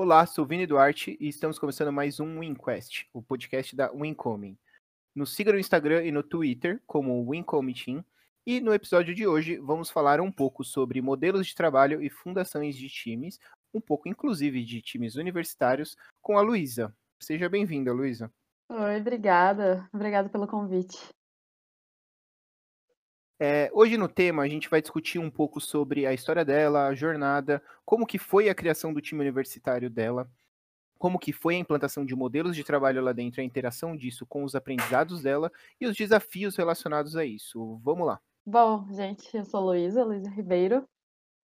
[0.00, 4.56] Olá, sou Vini Duarte e estamos começando mais um WinQuest, o podcast da Wincoming.
[5.12, 8.04] Nos siga no Instagram e no Twitter como Wincoming Team
[8.46, 12.76] e no episódio de hoje vamos falar um pouco sobre modelos de trabalho e fundações
[12.76, 13.40] de times,
[13.74, 16.94] um pouco inclusive de times universitários, com a Luísa.
[17.20, 18.30] Seja bem-vinda, Luísa.
[18.68, 19.90] Oi, obrigada.
[19.92, 20.96] Obrigada pelo convite.
[23.40, 26.94] É, hoje no tema a gente vai discutir um pouco sobre a história dela, a
[26.94, 30.28] jornada, como que foi a criação do time universitário dela,
[30.98, 34.42] como que foi a implantação de modelos de trabalho lá dentro, a interação disso com
[34.42, 37.80] os aprendizados dela e os desafios relacionados a isso.
[37.84, 38.20] Vamos lá.
[38.44, 40.84] Bom, gente, eu sou Luísa, Luísa Ribeiro.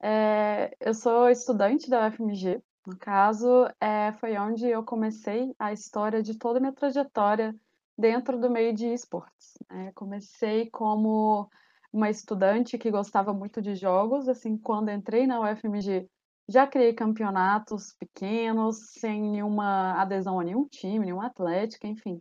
[0.03, 2.61] É, eu sou estudante da UFMG.
[2.87, 7.55] No caso, é, foi onde eu comecei a história de toda a minha trajetória
[7.97, 9.57] dentro do meio de esportes.
[9.71, 11.49] É, comecei como
[11.95, 16.09] uma estudante que gostava muito de jogos, assim, quando entrei na UFMG,
[16.49, 22.21] já criei campeonatos pequenos, sem nenhuma adesão a nenhum time, nenhuma atlética, enfim.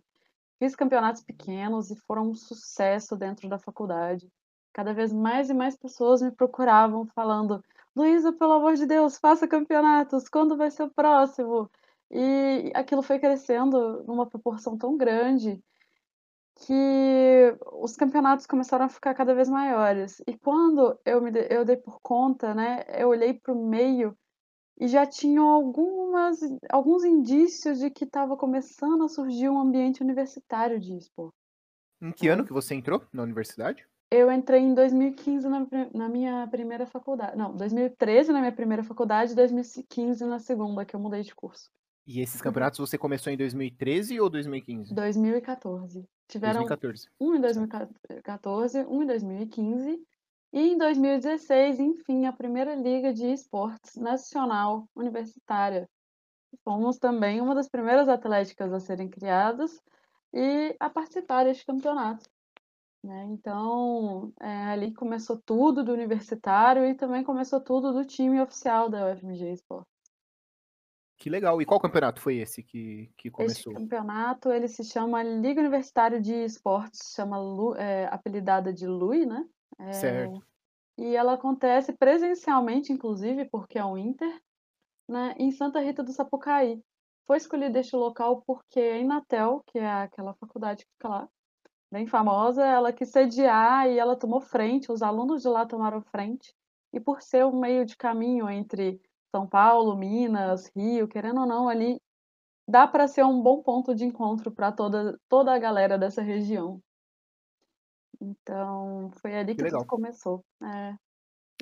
[0.59, 4.29] Fiz campeonatos pequenos e foram um sucesso dentro da faculdade.
[4.71, 7.59] Cada vez mais e mais pessoas me procuravam falando:
[7.95, 11.67] Luísa, pelo amor de Deus, faça campeonatos, quando vai ser o próximo?
[12.11, 15.59] E aquilo foi crescendo numa proporção tão grande
[16.55, 20.21] que os campeonatos começaram a ficar cada vez maiores.
[20.27, 24.15] E quando eu me dei, eu dei por conta, né, eu olhei para o meio
[24.79, 30.79] e já tinham algumas, alguns indícios de que estava começando a surgir um ambiente universitário
[30.79, 31.35] de esporte.
[32.01, 33.87] Em que ano que você entrou na universidade?
[34.11, 37.35] Eu entrei em 2015 na, na minha primeira faculdade.
[37.35, 41.71] Não, 2013 na minha primeira faculdade e 2015 na segunda, que eu mudei de curso.
[42.05, 44.93] E esses campeonatos você começou em 2013 ou 2015?
[44.93, 46.05] 2014.
[46.33, 47.09] Tiveram 2014.
[47.21, 50.03] um em 2014, um em 2015
[50.51, 55.87] e em 2016, enfim, a primeira liga de esportes nacional universitária.
[56.63, 59.79] Fomos também uma das primeiras atléticas a serem criadas
[60.33, 62.27] e a participar deste campeonato.
[63.03, 63.25] Né?
[63.25, 69.11] Então, é, ali começou tudo do universitário e também começou tudo do time oficial da
[69.11, 69.92] UFMG Esporte.
[71.23, 71.61] Que legal.
[71.61, 73.71] E qual campeonato foi esse que, que começou?
[73.71, 77.37] Esse campeonato, ele se chama Liga Universitária de Esportes, chama
[77.77, 79.47] é, apelidada de LUI, né?
[79.79, 80.45] É, certo.
[80.97, 84.37] E ela acontece presencialmente, inclusive, porque é um Inter,
[85.07, 86.83] né, em Santa Rita do Sapucaí.
[87.25, 91.29] Foi escolhido este local porque a Inatel, que é aquela faculdade que fica lá,
[91.89, 96.53] bem famosa, ela quis sediar e ela tomou frente, os alunos de lá tomaram frente.
[96.91, 99.01] E por ser um meio de caminho entre
[99.33, 101.99] são Paulo, Minas, Rio, querendo ou não, ali
[102.67, 106.79] dá para ser um bom ponto de encontro para toda, toda a galera dessa região.
[108.21, 110.45] Então, foi ali que, que tudo começou.
[110.61, 110.95] É.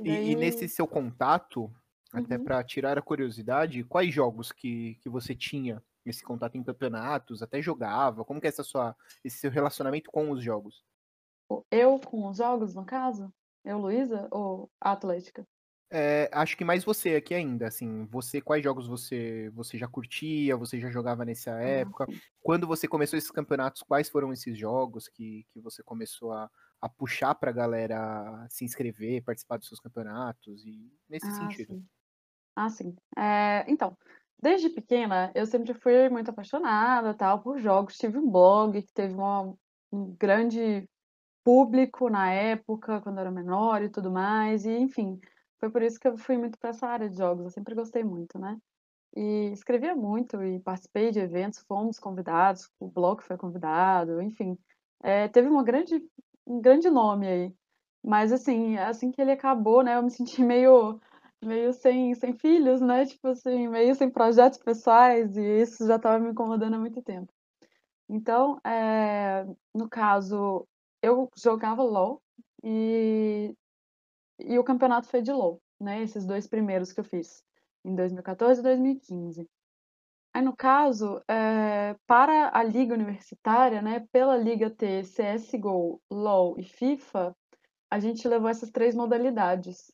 [0.01, 0.31] E, daí...
[0.31, 1.73] e, nesse seu contato,
[2.11, 2.43] até uhum.
[2.43, 7.61] para tirar a curiosidade, quais jogos que, que você tinha esse contato em campeonatos, até
[7.61, 8.25] jogava?
[8.25, 8.93] Como que é essa sua,
[9.23, 10.83] esse seu relacionamento com os jogos?
[11.71, 13.33] Eu com os jogos, no caso?
[13.63, 15.47] Eu, Luísa, ou a Atlética?
[15.93, 20.55] É, acho que mais você aqui ainda, assim, você, quais jogos você você já curtia,
[20.55, 22.07] você já jogava nessa ah, época?
[22.41, 26.49] Quando você começou esses campeonatos, quais foram esses jogos que, que você começou a,
[26.79, 31.73] a puxar pra galera se inscrever, participar dos seus campeonatos e nesse ah, sentido?
[31.73, 31.85] Sim.
[32.55, 32.95] Ah, sim.
[33.17, 33.97] É, então,
[34.41, 37.97] desde pequena, eu sempre fui muito apaixonada, tal, por jogos.
[37.97, 39.53] Tive um blog que teve uma,
[39.91, 40.87] um grande
[41.43, 45.19] público na época, quando eu era menor e tudo mais, e enfim
[45.61, 48.03] foi por isso que eu fui muito para essa área de jogos, eu sempre gostei
[48.03, 48.57] muito, né.
[49.15, 54.57] E escrevia muito e participei de eventos, fomos convidados, o blog foi convidado, enfim,
[55.03, 56.03] eh, teve uma grande
[56.47, 57.53] um grande nome aí.
[58.03, 60.99] Mas assim, assim que ele acabou, né, eu me senti meio
[61.43, 66.19] meio sem sem filhos, né, tipo assim, meio sem projetos pessoais e isso já estava
[66.19, 67.31] me incomodando há muito tempo.
[68.09, 70.67] Então, eh, no caso,
[71.01, 72.21] eu jogava LOL
[72.63, 73.55] e
[74.45, 77.43] e o campeonato foi de LoL, né, esses dois primeiros que eu fiz,
[77.83, 79.49] em 2014 e 2015.
[80.33, 86.63] Aí, no caso, é, para a liga universitária, né, pela liga ter CSGO, LoL e
[86.63, 87.35] FIFA,
[87.89, 89.91] a gente levou essas três modalidades.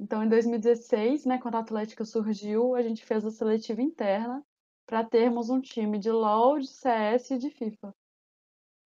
[0.00, 4.44] Então, em 2016, né, quando a Atlética surgiu, a gente fez a seletiva interna
[4.86, 7.94] para termos um time de LoL, de CS e de FIFA.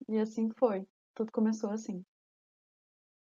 [0.08, 0.86] E assim foi.
[1.14, 2.04] Tudo começou assim.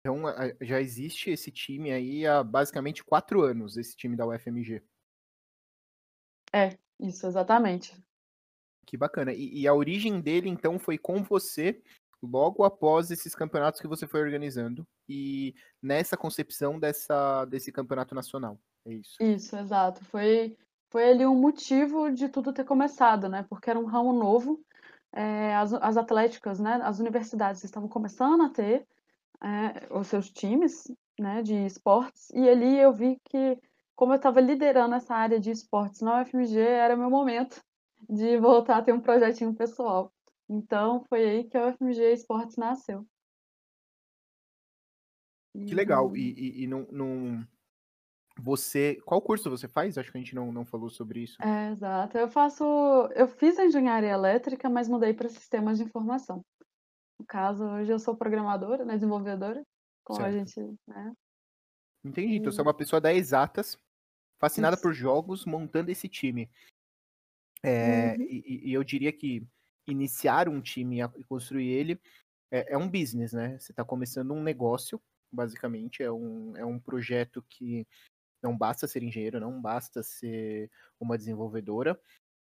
[0.00, 0.22] Então
[0.62, 4.82] já existe esse time aí há basicamente quatro anos, esse time da UFMG.
[6.52, 7.96] É, isso, exatamente.
[8.86, 9.32] Que bacana.
[9.32, 11.80] E, e, a origem dele, então, foi com você,
[12.22, 18.58] logo após esses campeonatos que você foi organizando, e nessa concepção dessa, desse campeonato nacional.
[18.86, 19.16] É isso.
[19.20, 20.04] Isso, exato.
[20.06, 20.56] Foi,
[20.90, 24.60] foi ali um motivo de tudo ter começado, né, porque era um ramo novo,
[25.12, 28.86] eh, as as atléticas, né, as universidades estavam começando a ter,
[29.42, 30.84] eh, os seus times,
[31.18, 33.58] né, de esportes, e ali eu vi que,
[33.94, 37.62] como eu estava liderando essa área de esportes na UFMG, era meu momento
[38.08, 40.12] de voltar a ter um projetinho pessoal.
[40.48, 43.06] Então foi aí que a UFMG Esportes nasceu.
[45.66, 46.16] Que legal.
[46.16, 47.46] E E e e não não
[48.42, 49.96] você qual curso você faz?
[49.98, 51.38] Acho que a gente não não falou sobre isso.
[51.40, 52.18] É, exato.
[52.18, 52.64] Eu faço
[53.14, 56.44] eu fiz a engenharia elétrica, mas mudei para sistemas de informação.
[57.20, 59.62] No caso, hoje eu sou programadora, né, desenvolvedora,
[60.02, 60.32] como a Certo.
[60.32, 60.58] gente,
[60.88, 61.12] né,
[62.02, 63.76] Entendi, então você é uma pessoa da exatas,
[64.40, 64.82] fascinada isso.
[64.82, 66.50] por jogos, montando esse time.
[67.62, 68.22] Eh, Uhum.
[68.22, 69.46] e e eu diria que
[69.86, 72.00] iniciar um time a e construir ele
[72.52, 75.00] é é um business, né, você está começando um negócio,
[75.32, 77.86] basicamente, é um é um projeto que
[78.42, 80.70] não basta ser engenheiro, não basta ser
[81.00, 82.00] uma desenvolvedora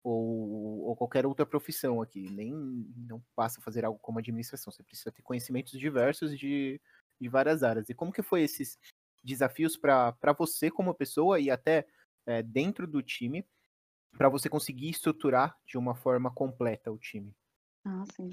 [0.09, 5.12] ou ou qualquer outra profissão aqui, nem não basta fazer algo como administração, você precisa
[5.12, 6.81] ter conhecimentos diversos de
[7.19, 7.89] de várias áreas.
[7.89, 8.77] E como que foi esses
[9.24, 11.88] desafios pra você como pessoa e até,
[12.27, 13.45] eh, dentro do time,
[14.18, 17.36] pra você conseguir estruturar de uma forma completa o time?
[17.86, 18.30] Ah, sim.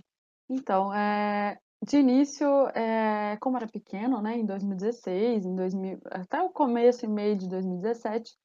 [0.48, 6.50] Então, eh, de início, eh, como era pequeno, né, em 2016, em 2000 até o
[6.50, 8.36] começo e meio de 2017,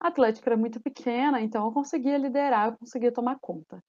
[0.00, 3.82] a Atlética era muito pequena, então eu conseguia liderar, eu conseguia tomar conta.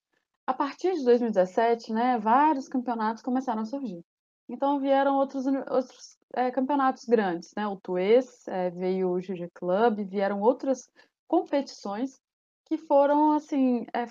[0.45, 4.03] A partir de 2017, né, vários campeonatos começaram a surgir.
[4.49, 10.05] Então vieram outros outros, eh, campeonatos grandes, né, o Tuês, eh, veio o GG Club,
[10.09, 10.89] vieram outras
[11.27, 12.19] competições
[12.65, 14.07] que foram, assim, eh,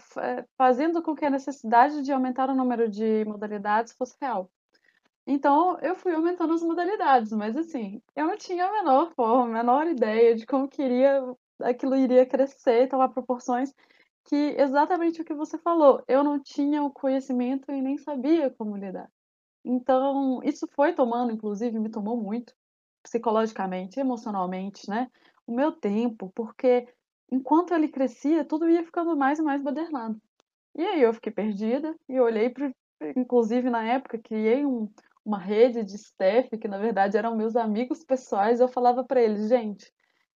[0.56, 4.50] fazendo com que a necessidade de aumentar o número de modalidades fosse real.
[5.26, 9.62] Então eu fui aumentando as modalidades, mas assim, eu não tinha a menor forma, a
[9.62, 11.22] menor ideia de como que iria
[11.62, 13.72] aquilo iria crescer tomar proporções
[14.24, 18.76] que exatamente o que você falou, eu não tinha o conhecimento e nem sabia como
[18.76, 19.10] lidar.
[19.64, 22.54] Então, isso foi tomando, inclusive me tomou muito,
[23.02, 25.08] psicologicamente, emocionalmente, né,
[25.46, 26.86] o meu tempo, porque
[27.30, 30.20] enquanto ele crescia, tudo ia ficando mais e mais badernado.
[30.76, 32.70] E aí eu fiquei perdida e olhei para
[33.16, 34.88] inclusive na época criei um
[35.24, 39.48] uma rede de staff que na verdade eram meus amigos pessoais, eu falava pra eles:
[39.48, 39.92] "Gente,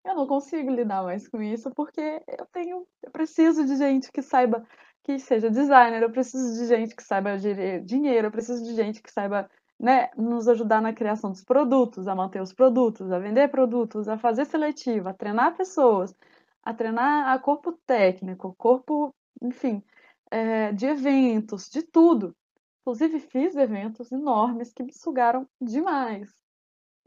[0.06, 4.22] eu não consigo lidar mais com isso, porque eu tenho eu preciso de gente que
[4.22, 4.66] saiba
[5.04, 9.02] que seja designer, eu preciso de gente que saiba gerir dinheiro, eu preciso de gente
[9.02, 13.50] que saiba, né, nos ajudar na criação dos produtos, a manter os produtos, a vender
[13.50, 16.16] produtos, a fazer seletiva, a treinar pessoas,
[16.64, 19.84] a treinar a corpo técnico, corpo, enfim,
[20.32, 22.34] eh, de eventos, de tudo".
[22.82, 26.30] Inclusive fiz eventos enormes que me sugaram demais.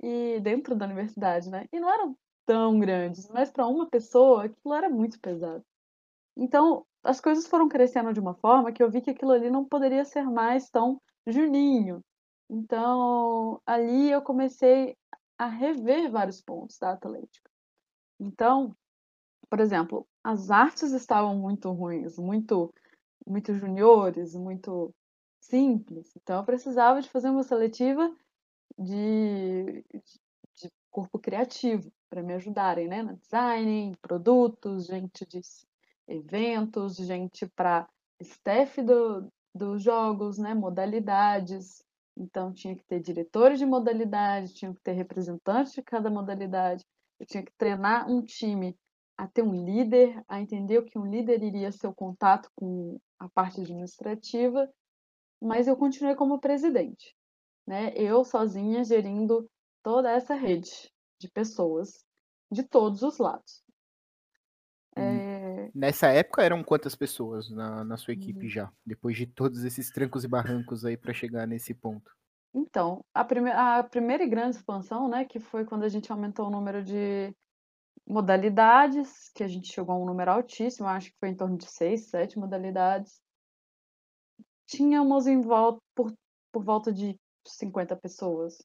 [0.02, 2.16] E dentro da universidade, né, e não eram
[2.46, 5.64] tão grandes, mas pra uma pessoa aquilo era muito pesado.
[6.37, 9.64] Então, as coisas foram crescendo de uma forma que eu vi que aquilo ali não
[9.64, 12.00] poderia ser mais tão Juninho.
[12.48, 14.96] Então, ali eu comecei
[15.38, 17.50] a rever vários pontos da Atlética.
[18.20, 18.75] Então,
[19.50, 22.72] por exemplo, as artes estavam muito ruins, muito
[23.26, 24.94] muito juniores, muito
[25.40, 28.14] simples, então eu precisava de fazer uma seletiva
[28.78, 29.84] de
[30.96, 35.43] corpo criativo, pra me ajudarem, né, no design, produtos, gente de
[36.08, 37.86] eventos, gente pra
[38.19, 41.82] staff do dos jogos, né, modalidades.
[42.17, 46.82] Então tinha que ter diretores de modalidade, tinham que ter representantes de cada modalidade,
[47.20, 48.74] eu tinha que treinar um time
[49.19, 52.98] a ter um líder, a entender o que um líder iria ser o contato com
[53.19, 54.67] a parte administrativa,
[55.43, 57.15] mas eu continuei como presidente,
[57.67, 59.46] né, eu sozinha gerindo
[59.86, 62.05] toda essa rede de pessoas,
[62.50, 63.62] de todos os lados.
[64.98, 68.48] Hum, Eh nessa época eram quantas pessoas na na sua equipe Uhum.
[68.48, 68.70] já?
[68.84, 72.10] Depois de todos esses trancos e barrancos aí pra chegar nesse ponto.
[72.55, 76.46] Então, a prime a primeira e grande expansão, né, que foi quando a gente aumentou
[76.46, 77.34] o número de
[78.08, 81.66] modalidades, que a gente chegou a um número altíssimo, acho que foi em torno de
[81.70, 83.20] 6, 7 modalidades.
[84.69, 86.12] Tínhamos em vol por
[86.52, 88.56] por volta de 50 pessoas.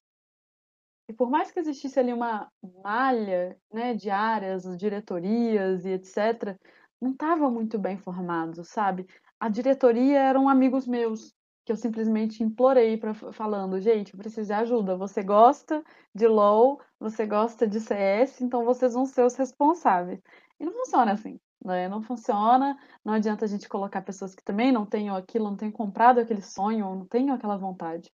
[1.12, 2.50] E por mais que existisse ali uma
[2.82, 6.58] malha, né, de áreas, diretorias e etcétera,
[7.02, 9.06] não estava muito bem formado, sabe.
[9.38, 11.34] A diretoria eram amigos meus,
[11.66, 15.84] que eu simplesmente implorei pra fa falando: "Gente, eu preciso de ajuda, você gosta
[16.16, 20.22] de LOL, você gosta de CS, então vocês vão ser os responsáveis".
[20.58, 24.72] E não funciona assim, né, não funciona, não adianta a gente colocar pessoas que também
[24.72, 28.10] não tenham aquilo, não tenham comprado aquele sonho não tenham aquela vontade.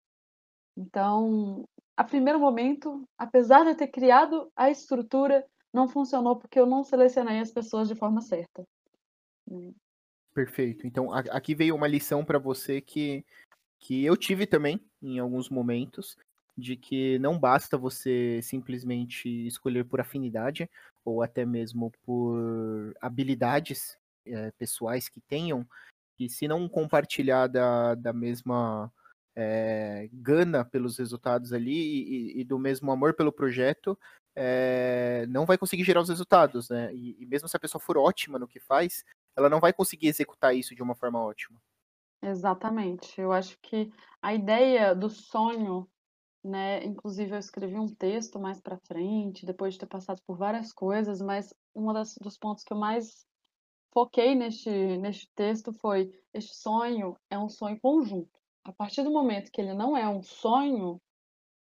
[0.77, 1.63] Então,
[1.95, 6.83] a primeiro momento, apesar de eu ter criado a estrutura, não funcionou porque eu não
[6.83, 8.63] selecionei as pessoas de forma certa.
[9.47, 9.73] Né.
[10.33, 10.87] Perfeito.
[10.87, 13.23] Então, aqui veio uma lição para você que,
[13.79, 16.17] que eu tive também em alguns momentos,
[16.57, 20.69] de que não basta você simplesmente escolher por afinidade
[21.03, 25.67] ou até mesmo por habilidades é, pessoais que tenham,
[26.15, 28.91] que se não compartilhar da, da mesma
[29.35, 33.97] é, gana pelos resultados ali e, e, do mesmo amor pelo projeto,
[34.35, 36.93] é, não vai conseguir gerar os resultados, né?
[36.93, 39.03] E, e, mesmo se a pessoa for ótima no que faz,
[39.35, 41.59] ela não vai conseguir executar isso de uma forma ótima.
[42.21, 43.19] Exatamente.
[43.19, 45.89] Eu acho que a ideia do sonho,
[46.43, 46.83] né?
[46.83, 51.21] Inclusive eu escrevi um texto mais para frente, depois de ter passado por várias coisas,
[51.21, 53.25] mas um dos pontos que eu mais
[53.93, 58.42] foquei neste, neste texto foi: este sonho é um sonho conjunto.
[58.65, 61.01] A partir do momento que ele não é um sonho,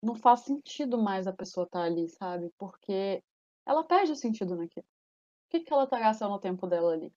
[0.03, 2.51] não faz sentido mais a pessoa estar tá ali, sabe?
[2.59, 3.23] Porque
[3.67, 4.87] ela perde o sentido naquilo.
[5.47, 7.13] O que, que ela está gastando o tempo dela ali?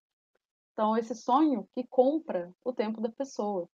[0.74, 3.70] Então, esse sonho que compra o tempo da pessoa.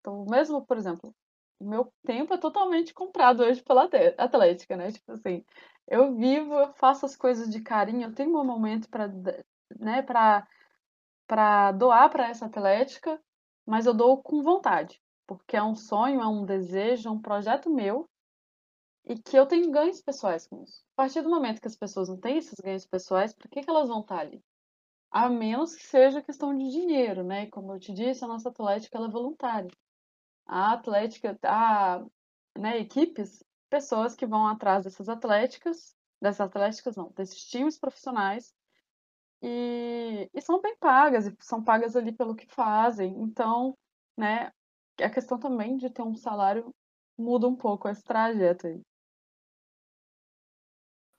[0.00, 1.14] Então, mesmo, por exemplo,
[1.58, 4.90] o meu tempo é totalmente comprado hoje pela Atlética, né?
[4.90, 5.44] Tipo assim,
[5.86, 9.08] eu vivo, eu faço as coisas de carinho, eu tenho um momento para
[9.78, 13.20] né, para doar para essa Atlética,
[13.66, 17.70] mas eu dou com vontade, porque é um sonho, é um desejo, é um projeto
[17.70, 18.10] meu
[19.04, 20.82] e que eu tenho ganhos pessoais com isso.
[20.96, 23.70] A partir do momento que as pessoas não têm esses ganhos pessoais, por que, que
[23.70, 24.42] elas vão estar ali?
[25.08, 27.46] A menos que seja questão de dinheiro, né?
[27.46, 29.70] Como eu te disse, a nossa atlética ela é voluntária.
[30.44, 32.04] A atlética, a,
[32.58, 38.52] né, equipes, pessoas que vão atrás dessas atléticas, dessas atléticas não, desses times profissionais,
[39.40, 43.14] e, e são bem pagas, e são pagas ali pelo que fazem.
[43.22, 43.78] Então,
[44.16, 44.52] né,
[45.02, 46.72] a questão também de ter um salário
[47.18, 48.80] muda um pouco esse trajeto aí.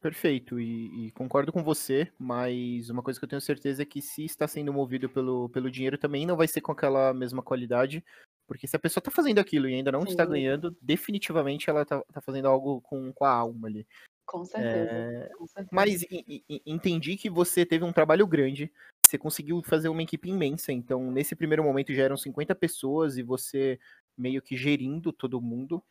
[0.02, 4.02] Perfeito, e, e, concordo com você, mas uma coisa que eu tenho certeza é que
[4.02, 8.04] se está sendo movido pelo, pelo dinheiro também não vai ser com aquela mesma qualidade,
[8.48, 10.10] porque se a pessoa está fazendo aquilo e ainda não Sim.
[10.10, 13.86] está ganhando, definitivamente ela está tá fazendo algo com, com a alma ali.
[14.26, 15.30] Com certeza, é...
[15.38, 15.70] com certeza.
[15.72, 18.72] Mas e, e, entendi que você teve um trabalho grande,
[19.12, 23.24] você conseguiu fazer uma equipe imensa, então nesse primeiro momento já eram 50 pessoas e
[23.24, 23.78] você
[24.18, 25.84] meio que gerindo todo mundo.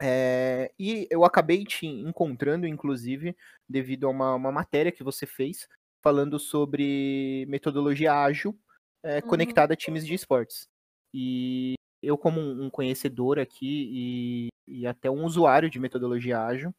[0.00, 3.36] É, e eu acabei te encontrando, inclusive,
[3.68, 5.68] devido a uma, uma matéria que você fez
[6.02, 8.56] falando sobre metodologia ágil
[9.02, 9.28] é, uhum.
[9.28, 10.68] conectada a times de esportes.
[11.12, 16.74] E eu, como um conhecedor aqui e, e até um usuário de metodologia ágil,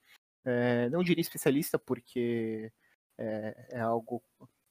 [0.46, 2.72] é, não diria especialista, porque
[3.17, 4.22] é, é, algo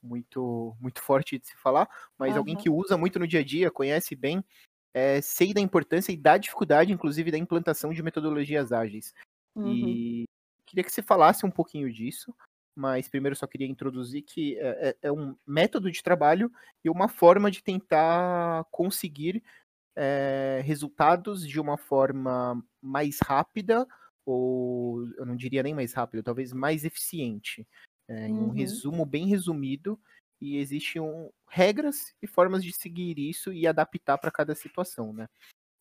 [0.04, 2.38] muito, muito forte de se falar, mas uhum.
[2.38, 4.44] alguém que usa muito no dia a dia, conhece bem,
[4.92, 9.12] é, sei da importância e da dificuldade, inclusive, da implantação de metodologias ágeis.
[9.56, 9.73] Uhum.
[9.73, 10.25] E
[10.66, 12.34] queria que você falasse um pouquinho disso,
[12.76, 16.50] mas primeiro só queria introduzir que é, é, é um método de trabalho
[16.84, 19.42] e uma forma de tentar conseguir
[19.96, 23.87] é, resultados de uma forma mais rápida,
[24.26, 27.66] ou eu não diria nem mais rápida, talvez mais eficiente.
[28.08, 28.28] É.
[28.28, 28.50] Em um uhum.
[28.50, 29.99] resumo bem resumido,
[30.40, 31.02] e existem
[31.49, 35.28] regras e formas de seguir isso e adaptar para cada situação, né?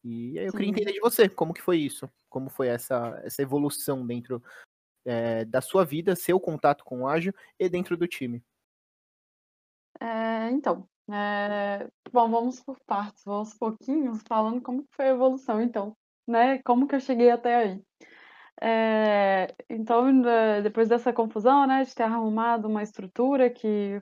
[0.04, 0.58] E aí eu Sim.
[0.58, 2.10] queria entender de você, como que foi isso?
[2.30, 4.42] Como foi essa, essa evolução dentro
[5.06, 8.44] é, da sua vida, seu contato com o ágil e dentro do time?
[10.00, 15.96] É, então, é, bom, vamos por partes, vamos pouquinhos falando como foi a evolução, então,
[16.28, 16.62] né?
[16.64, 17.84] Como que eu cheguei até aí.
[18.62, 20.06] É, então,
[20.62, 24.02] depois dessa confusão, né, de ter arrumado uma estrutura que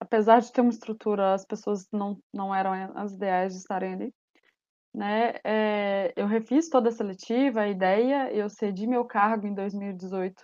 [0.00, 4.14] apesar de ter uma estrutura, as pessoas não, não eram as ideais de estarem ali.
[4.94, 5.34] Né?
[5.44, 10.42] É, eu refiz toda a seletiva, a ideia, eu cedi meu cargo em 2018.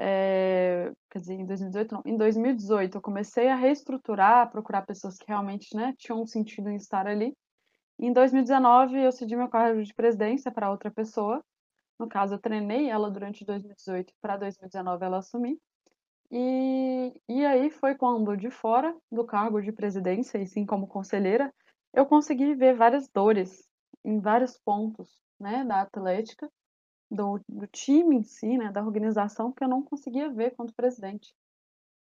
[0.00, 5.26] É, quer dizer, em 2018 não, em 2018 eu comecei a reestruturar, procurar pessoas que
[5.26, 7.34] realmente né, tinham sentido em estar ali.
[8.00, 11.42] Em 2019 eu cedi meu cargo de presidência para outra pessoa.
[11.98, 15.58] No caso, eu treinei ela durante 2018 para 2019 ela assumir.
[16.30, 21.52] E, e aí foi quando, de fora do cargo de presidência, e sim como conselheira,
[21.92, 23.66] eu consegui ver várias dores
[24.04, 25.08] em vários pontos
[25.40, 26.48] né, da Atlética,
[27.10, 31.34] do, do time em si, né, da organização, que eu não conseguia ver quanto presidente.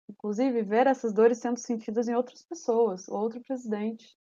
[0.08, 4.16] Inclusive, ver essas dores sendo sentidas em outras pessoas, outro presidente.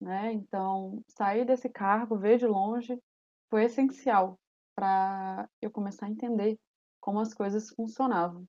[0.00, 0.32] Né?
[0.32, 2.98] Então, sair desse cargo, ver de longe,
[3.50, 4.38] foi essencial
[4.78, 6.56] para eu começar a entender
[7.00, 8.46] como as coisas funcionavam.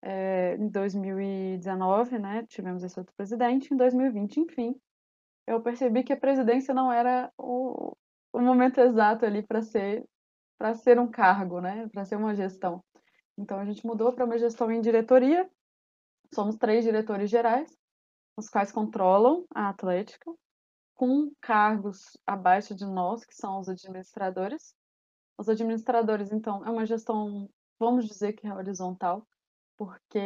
[0.00, 4.80] É, em 2019, né, tivemos esse outro presidente, em 2020, enfim,
[5.44, 7.96] eu percebi que a presidência não era o,
[8.32, 10.04] o momento exato ali para ser
[10.56, 12.84] para ser um cargo, né, para ser uma gestão.
[13.36, 15.48] Então a gente mudou para uma gestão em diretoria
[16.34, 17.76] somos três diretores gerais,
[18.36, 20.30] os quais controlam a Atlética,
[20.94, 24.74] com cargos abaixo de nós, que são os administradores.
[25.38, 29.24] Os administradores, então, é uma gestão, vamos dizer que é horizontal,
[29.76, 30.18] porque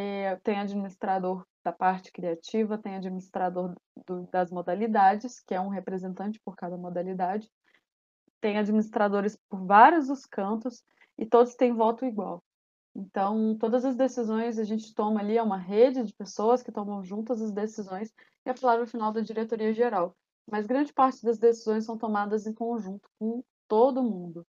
[0.43, 3.75] tem administrador da parte criativa, tem administrador
[4.07, 7.47] do, das modalidades, que é um representante por cada modalidade,
[8.41, 10.83] tem administradores por vários os cantos
[11.15, 12.43] e todos têm voto igual.
[12.95, 17.03] Então, todas as decisões a gente toma ali, é uma rede de pessoas que tomam
[17.03, 18.11] juntas as decisões
[18.45, 20.15] e a palavra final da diretoria geral.
[20.49, 24.45] Mas grande parte das decisões são tomadas em conjunto com todo mundo.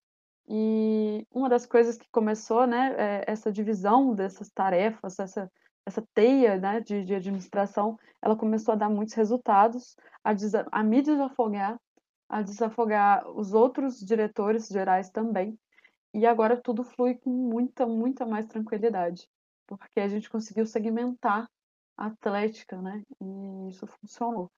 [0.48, 5.50] E uma das coisas que começou, né, é essa divisão dessas tarefas, essa,
[5.84, 10.32] essa teia né, de, de administração, ela começou a dar muitos resultados, a,
[10.72, 11.78] a me desafogar,
[12.28, 15.58] a desafogar os outros diretores gerais também,
[16.14, 19.28] e agora tudo flui com muita, muita mais tranquilidade,
[19.66, 21.46] porque a gente conseguiu segmentar
[21.96, 23.02] a atlética, né?
[23.20, 24.50] E isso funcionou.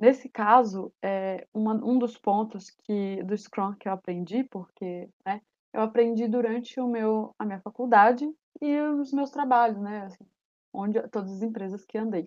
[0.00, 5.42] Nesse caso, é, uma, um dos pontos que do Scrum que eu aprendi, porque né,
[5.74, 8.26] eu aprendi durante o meu, a minha faculdade
[8.62, 10.04] e os meus trabalhos, né?
[10.06, 10.24] Assim,
[10.72, 12.26] onde todas as empresas que andei.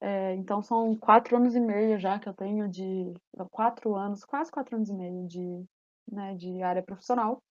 [0.00, 3.12] É, então são quatro anos e meio já que eu tenho de
[3.50, 5.64] quatro anos, quase quatro anos e meio de,
[6.10, 7.42] né, de área profissional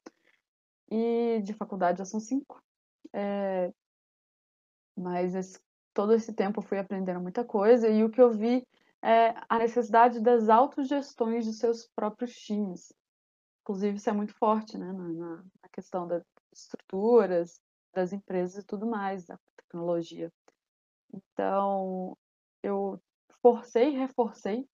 [0.90, 2.60] e de faculdade já são cinco.
[3.14, 3.72] É,
[4.98, 5.60] mas esse,
[5.94, 8.66] todo esse tempo eu fui aprendendo muita coisa e o que eu vi
[9.04, 12.94] é a necessidade das autogestões de seus próprios times.
[13.62, 16.24] Inclusive, isso é muito forte né, na, na questão das
[16.54, 17.60] estruturas,
[17.94, 20.32] das empresas e tudo mais, da tecnologia.
[21.14, 22.18] Então,
[22.62, 23.00] eu
[23.42, 24.68] forcei e reforcei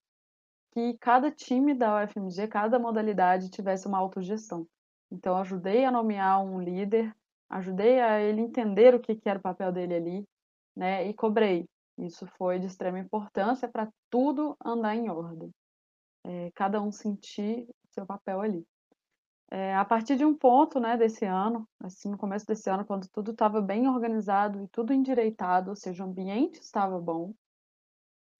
[0.72, 4.66] que cada time da UFMG, cada modalidade tivesse uma autogestão.
[5.12, 7.14] Então, ajudei a nomear um líder,
[7.50, 10.30] ajudei a ele entender o que, que era o papel dele ali,
[10.76, 11.08] né?
[11.08, 11.68] E cobrei.
[12.02, 15.54] Isso foi de extrema importância para tudo andar em ordem.
[16.24, 18.66] É, cada um sentir seu papel ali.
[19.52, 23.08] É, a partir de um ponto, né, desse ano, assim, no começo desse ano, quando
[23.10, 27.34] tudo estava bem organizado e tudo endireitado, ou seja, o ambiente estava bom,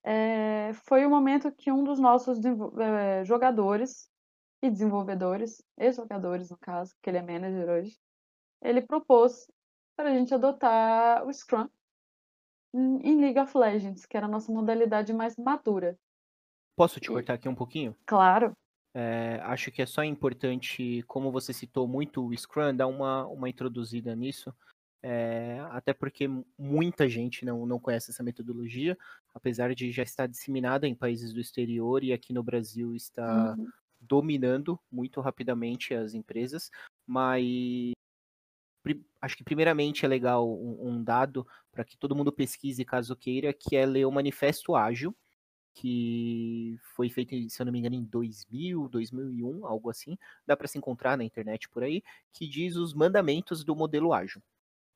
[0.02, 2.38] é, foi o momento que um dos nossos
[3.24, 4.08] jogadores
[4.60, 7.96] e desenvolvedores, ex-jogadores no caso, que ele é manager hoje,
[8.60, 9.46] ele propôs
[9.94, 11.68] para a gente adotar o Scrum
[12.74, 15.98] em League of Legends, que era a nossa modalidade mais madura.
[16.76, 17.96] Posso te cortar aqui um pouquinho?
[18.06, 18.52] Claro.
[18.94, 23.48] É, acho que é só importante, como você citou muito o Scrum, dar uma, uma
[23.48, 24.54] introduzida nisso,
[25.02, 28.96] é, até porque muita gente não, não conhece essa metodologia,
[29.34, 33.66] apesar de já estar disseminada em países do exterior e aqui no Brasil está uhum
[34.02, 36.70] dominando muito rapidamente as empresas,
[37.06, 37.92] mas
[39.20, 43.52] acho que primeiramente é legal um, um dado para que todo mundo pesquise caso queira,
[43.52, 45.14] que é ler o Manifesto Ágil,
[45.74, 50.68] que foi feito, se eu não me engano, em 2000, 2001, algo assim, dá para
[50.68, 54.42] se encontrar na internet por aí, que diz os mandamentos do modelo ágil.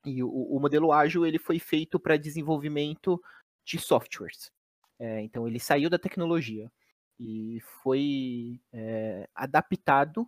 [0.04, 3.20] E o, o modelo ágil ele foi feito para desenvolvimento
[3.64, 4.52] de softwares.
[4.98, 6.70] É, então ele saiu da tecnologia
[7.18, 10.26] e foi é, adaptado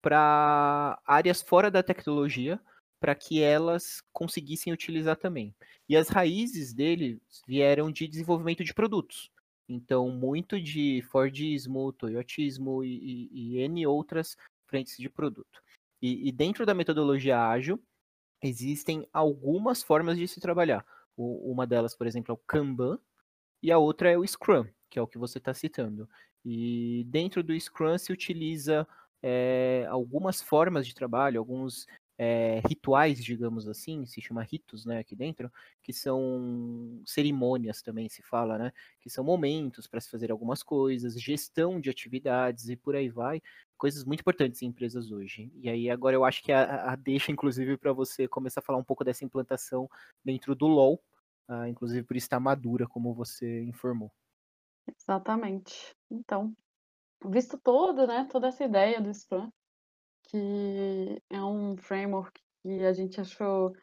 [0.00, 2.60] para áreas fora da tecnologia
[3.00, 5.54] para que elas conseguissem utilizar também.
[5.88, 9.30] E as raízes dele vieram de desenvolvimento de produtos.
[9.68, 14.36] Então, muito de Fordismo, Toyotismo e, e, e N outras
[14.66, 15.62] frentes de produto.
[16.02, 17.80] E, e, dentro da metodologia ágil,
[18.42, 20.84] existem algumas formas de se trabalhar.
[21.16, 22.98] O, uma delas, por exemplo, é o Kanban,
[23.62, 26.08] e a outra é o Scrum, que é o que você está citando.
[26.44, 28.86] E dentro do Scrum se utiliza
[29.22, 31.86] é, algumas formas de trabalho, alguns
[32.22, 35.50] é, rituais, digamos assim, se chama ritos, né, aqui dentro,
[35.82, 41.18] que são cerimônias também se fala, né, que são momentos para se fazer algumas coisas,
[41.18, 43.40] gestão de atividades e por aí vai,
[43.78, 45.50] coisas muito importantes em empresas hoje.
[45.54, 48.78] E aí agora eu acho que a, a deixa, inclusive, para você começar a falar
[48.78, 49.88] um pouco dessa implantação
[50.22, 51.02] dentro do LoL,
[51.48, 54.12] uh, inclusive por estar madura, como você informou.
[54.94, 55.96] Exatamente.
[56.10, 56.54] Então,
[57.24, 59.50] visto todo, né, toda essa ideia do Scrum,
[60.30, 63.74] que é um framework que a gente achou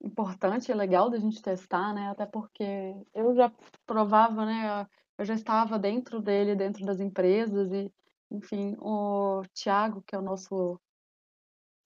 [0.00, 2.64] importante e legal da gente testar, né, até porque
[3.12, 3.52] eu já
[3.86, 4.86] provava, né,
[5.18, 7.92] eu já estava dentro dele, dentro das empresas e,
[8.30, 10.78] enfim, o Thiago, que é o nosso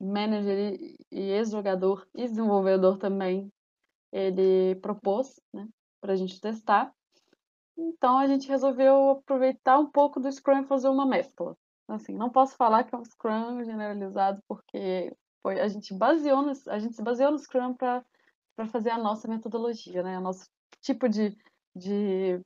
[0.00, 0.78] manager
[1.10, 3.50] e ex-jogador e desenvolvedor também,
[4.12, 5.68] ele propôs, né,
[6.00, 6.92] para a gente testar.
[7.76, 11.56] Então a gente resolveu aproveitar um pouco do Scrum e fazer uma mescla.
[11.88, 16.52] Assim, não posso falar que é um Scrum generalizado porque foi a gente baseou no,
[16.68, 18.04] a gente se baseou no Scrum para
[18.70, 20.18] fazer a nossa metodologia, né?
[20.18, 20.46] O nosso
[20.82, 21.36] tipo de,
[21.74, 22.40] de,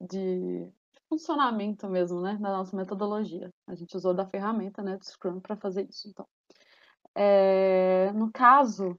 [0.00, 0.70] de
[1.08, 3.50] funcionamento mesmo, né, da nossa metodologia.
[3.66, 6.08] A gente usou da ferramenta, né, do Scrum para fazer isso.
[6.08, 6.26] Então,
[7.14, 8.98] é, no caso,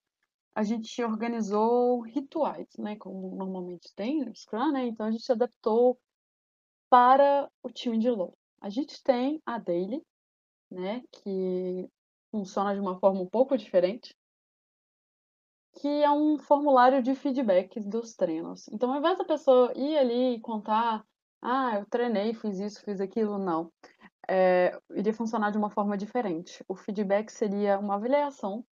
[0.55, 5.99] a gente organizou rituais, né, como normalmente tem no Scrum, né, então a gente adaptou
[6.89, 8.38] para o time de LoL.
[8.61, 10.01] A gente tem a Daily,
[10.69, 11.89] né, que
[12.31, 14.15] funciona de uma forma um pouco diferente,
[15.73, 18.67] que é um formulário de feedback dos treinos.
[18.69, 21.05] Então, ao invés da pessoa ir ali e contar,
[21.41, 23.71] ah, eu treinei, fiz isso, fiz aquilo, não.
[24.27, 26.63] É, iria funcionar de uma forma diferente.
[26.67, 28.65] O feedback seria uma avaliação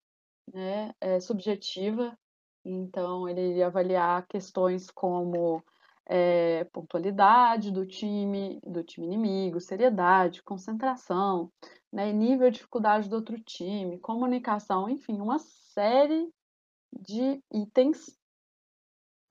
[0.54, 2.18] né, é, subjetiva,
[2.64, 5.64] então ele iria avaliar questões como
[6.10, 11.52] é, pontualidade do time, do time inimigo, seriedade, concentração,
[11.92, 16.30] né, nível de dificuldade do outro time, comunicação, enfim, uma série
[16.98, 18.18] de itens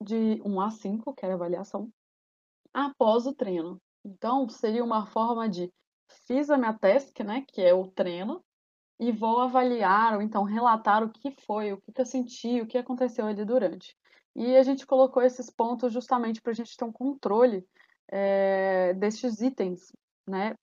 [0.02, 1.90] de 1 a 5, que era avaliação,
[2.74, 3.80] após o treino.
[4.04, 5.72] Então, seria uma forma de
[6.26, 8.44] fiz a minha task, né, que é o treino,
[9.00, 12.78] e vou avaliar ou então relatar o que foi, o que eu senti, o que
[12.78, 13.96] aconteceu ali durante.
[14.36, 17.66] E a gente colocou esses pontos justamente para a gente ter um controle
[18.08, 19.90] é, destes itens,
[20.28, 20.54] né,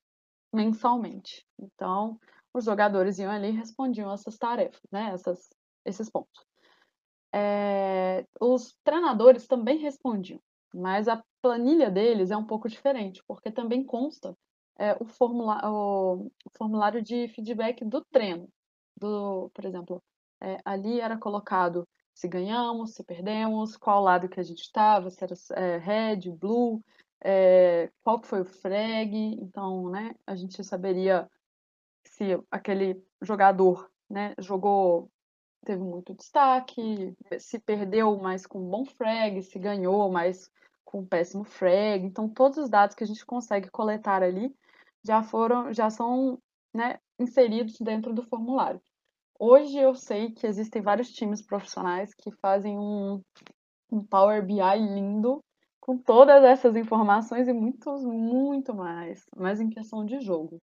[0.53, 1.43] mensalmente.
[1.59, 2.19] Então,
[2.53, 5.49] os jogadores iam ali e respondiam essas tarefas, né, essas,
[5.83, 6.45] esses pontos.
[7.33, 10.39] É, os treinadores também respondiam,
[10.71, 14.37] mas a planilha deles é um pouco diferente, porque também consta
[14.77, 18.47] é, o, formula o, formulário de feedback do treino.
[18.95, 19.99] Do, por exemplo,
[20.39, 25.23] é, ali era colocado se ganhamos, se perdemos, qual lado que a gente estava, se
[25.23, 26.83] era é, red, blue,
[27.23, 31.29] é, qual foi o frag, então, né, a gente saberia
[32.05, 35.09] se aquele jogador, né, jogou,
[35.65, 40.51] teve muito destaque, se perdeu, mas com bom frag, se ganhou, mas
[40.83, 44.53] com péssimo frag, então todos os dados que a gente consegue coletar ali
[45.03, 46.39] já foram, já são,
[46.73, 48.81] né, inseridos dentro do formulário.
[49.45, 53.21] Hoje eu sei que existem vários times profissionais que fazem um,
[53.91, 55.43] um Power BI lindo
[55.81, 60.61] com todas essas informações e muitos, muito mais, mas em questão de jogo,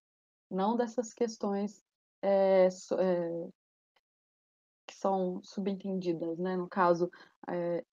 [0.51, 1.83] não dessas questões
[2.23, 3.49] é, é,
[4.87, 6.57] que são subentendidas, né?
[6.57, 7.11] No caso,
[7.51, 7.85] é,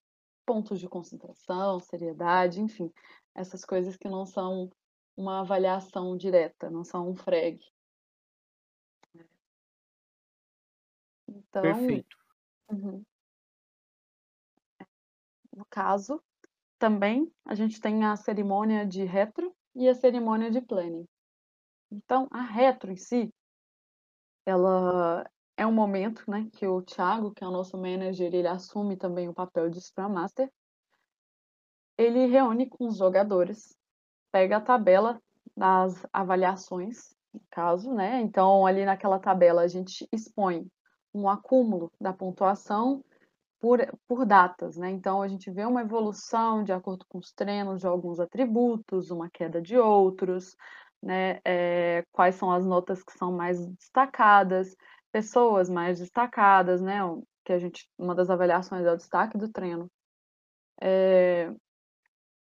[0.46, 2.90] pontos de concentração, seriedade, enfim,
[3.36, 4.70] essas coisas que não são
[5.18, 7.60] uma avaliação direta, não são um frag.
[11.58, 12.18] Então, Perfeito.
[12.70, 13.04] Uhum.
[15.56, 16.22] No caso,
[16.78, 21.08] também a gente tem a cerimônia de retro e a cerimônia de planning.
[21.92, 23.34] Então, a retro em si,
[24.46, 28.96] ela é um momento né, que o Thiago, que é o nosso manager, ele assume
[28.96, 30.52] também o papel de Scrum Master.
[31.98, 33.76] Ele reúne com os jogadores,
[34.32, 35.20] pega a tabela
[35.56, 38.22] das avaliações, no caso, né?
[38.22, 40.70] Então, ali naquela tabela a gente expõe
[41.14, 43.04] um acúmulo da pontuação
[43.60, 44.90] por, por datas, né?
[44.92, 49.30] Então a gente vê uma evolução de acordo com os treinos de alguns atributos, uma
[49.30, 50.56] queda de outros,
[51.02, 51.40] né?
[51.46, 54.76] É, quais são as notas que são mais destacadas,
[55.12, 57.00] pessoas mais destacadas, né?
[57.44, 59.90] Que a gente, uma das avaliações é o destaque do treino.
[60.82, 61.52] É,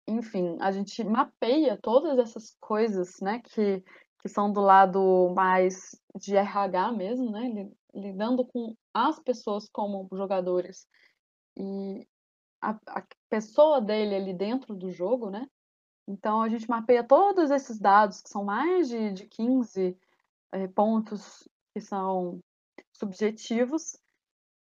[0.06, 3.40] enfim, a gente mapeia todas essas coisas, né?
[3.40, 3.82] Que,
[4.22, 7.70] que são do lado mais de RH mesmo, né?
[7.94, 10.86] lidando com as pessoas como jogadores
[11.56, 12.06] e
[12.60, 15.46] a, a, pessoa dele ali dentro do jogo, né?
[16.08, 19.98] Então a gente mapeia todos esses dados, que são mais de, de 15
[20.52, 22.40] é, pontos que são
[22.92, 23.96] subjetivos,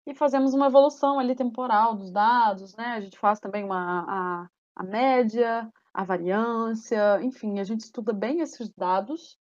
[0.06, 2.94] e fazemos uma evolução ali temporal dos dados, né?
[2.94, 8.40] A gente faz também uma, a, a média, a variância, enfim, a gente estuda bem
[8.40, 9.38] esses dados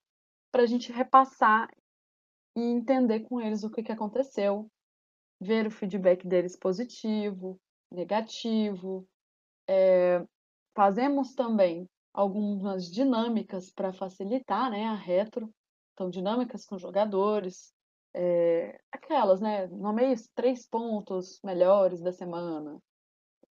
[0.51, 1.69] para a gente repassar
[2.57, 4.71] e entender com eles o que, que aconteceu,
[5.41, 7.59] ver o feedback deles positivo,
[7.93, 9.07] negativo.
[9.69, 10.25] É,
[10.75, 15.53] fazemos também algumas dinâmicas para facilitar né, a retro,
[15.93, 17.75] então dinâmicas com jogadores,
[18.15, 19.67] é, aquelas, né?
[19.67, 22.79] Nomeie três pontos melhores da semana,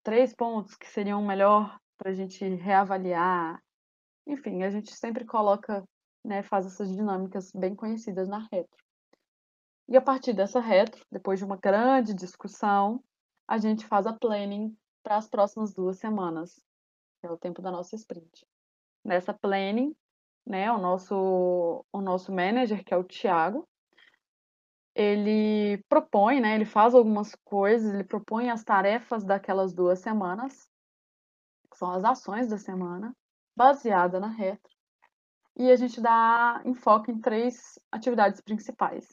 [0.01, 3.62] três pontos que seriam melhor para a gente reavaliar.
[4.25, 5.84] Enfim, a gente sempre coloca,
[6.25, 8.83] né, faz essas dinâmicas bem conhecidas na retro.
[9.88, 13.03] E a partir dessa retro, depois de uma grande discussão,
[13.47, 16.59] a gente faz a planning para as próximas duas semanas,
[17.21, 18.45] que é o tempo da nossa sprint.
[19.03, 19.95] Nessa planning,
[20.45, 23.67] né, o nosso, o nosso manager, que é o Thiago,
[24.95, 30.67] ele propõe, né, ele faz algumas coisas, ele propõe as tarefas daquelas duas semanas,
[31.69, 33.15] que são as ações da semana,
[33.55, 34.74] baseada na retro,
[35.57, 39.07] e a gente dá enfoque em três atividades principais.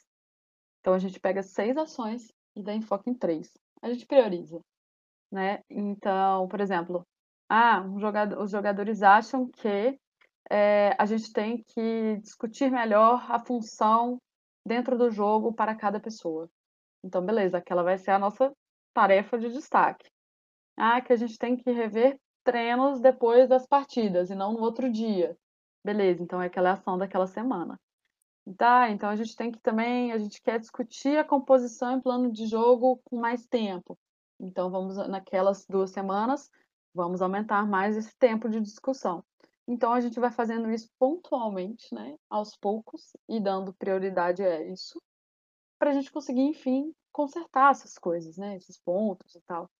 [0.81, 3.51] Então a gente pega seis ações e dá enfoque em três.
[3.81, 4.61] A gente prioriza,
[5.31, 5.61] né?
[5.71, 7.07] Então, por exemplo,
[7.49, 9.99] ah, um jogador, os jogadores acham que
[10.51, 14.19] é, a gente tem que discutir melhor a função
[14.67, 16.49] dentro do jogo para cada pessoa.
[17.05, 18.53] Então, beleza, aquela vai ser a nossa
[18.95, 20.09] tarefa de destaque.
[20.77, 24.91] Ah, que a gente tem que rever treinos depois das partidas e não no outro
[24.91, 25.37] dia.
[25.85, 27.79] Beleza, então é aquela ação daquela semana.
[28.57, 32.31] Tá, então a gente tem que também, a gente quer discutir a composição e plano
[32.33, 33.97] de jogo com mais tempo.
[34.41, 36.51] Então vamos naquelas duas semanas,
[36.93, 39.25] vamos aumentar mais esse tempo de discussão.
[39.67, 45.01] Então a gente vai fazendo isso pontualmente, né, aos poucos e dando prioridade a isso,
[45.79, 49.71] para a gente conseguir, enfim, consertar essas coisas, né, esses pontos e tal.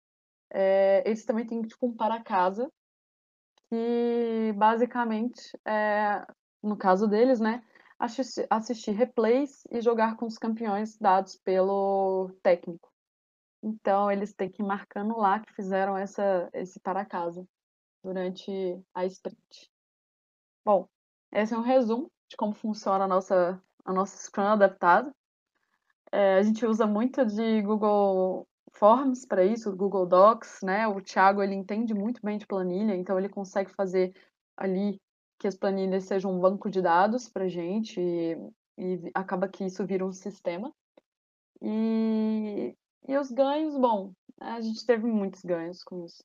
[0.51, 2.71] É, eles também têm tipo um para casa
[3.73, 6.27] que basicamente, é,
[6.63, 7.65] no caso deles, né,
[8.51, 12.93] assistir, replays e jogar com os campeões dados pelo técnico.
[13.63, 17.49] Então, eles têm que ir marcando lá que fizeram essa, esse para casa
[18.05, 18.53] durante
[18.95, 19.71] a sprint.
[20.63, 20.87] Bom,
[21.33, 25.11] esse é um resumo de como funciona a nossa, a nossa Scrum adaptada.
[26.11, 30.89] É, a gente usa muito de Google Forms para isso, Google Docs, né?
[30.89, 34.15] O Thiago, ele entende muito bem de planilha, então ele consegue fazer
[34.57, 35.01] ali
[35.39, 38.37] que as planilhas sejam um banco de dados para gente e,
[38.79, 40.73] e, acaba que isso vira um sistema.
[41.61, 42.75] E,
[43.07, 46.23] e os ganhos, bom, a gente teve muitos ganhos com isso.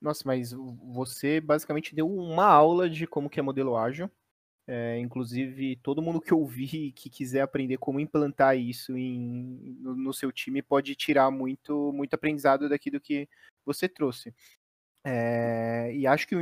[0.00, 4.10] Nossa, mas você basicamente deu uma aula de como que é modelo ágil.
[4.68, 10.12] É, inclusive, todo mundo que ouvir que quiser aprender como implantar isso em, no, no,
[10.12, 13.28] seu time pode tirar muito, muito aprendizado daqui do que
[13.64, 14.34] você trouxe.
[15.04, 16.34] É, e acho que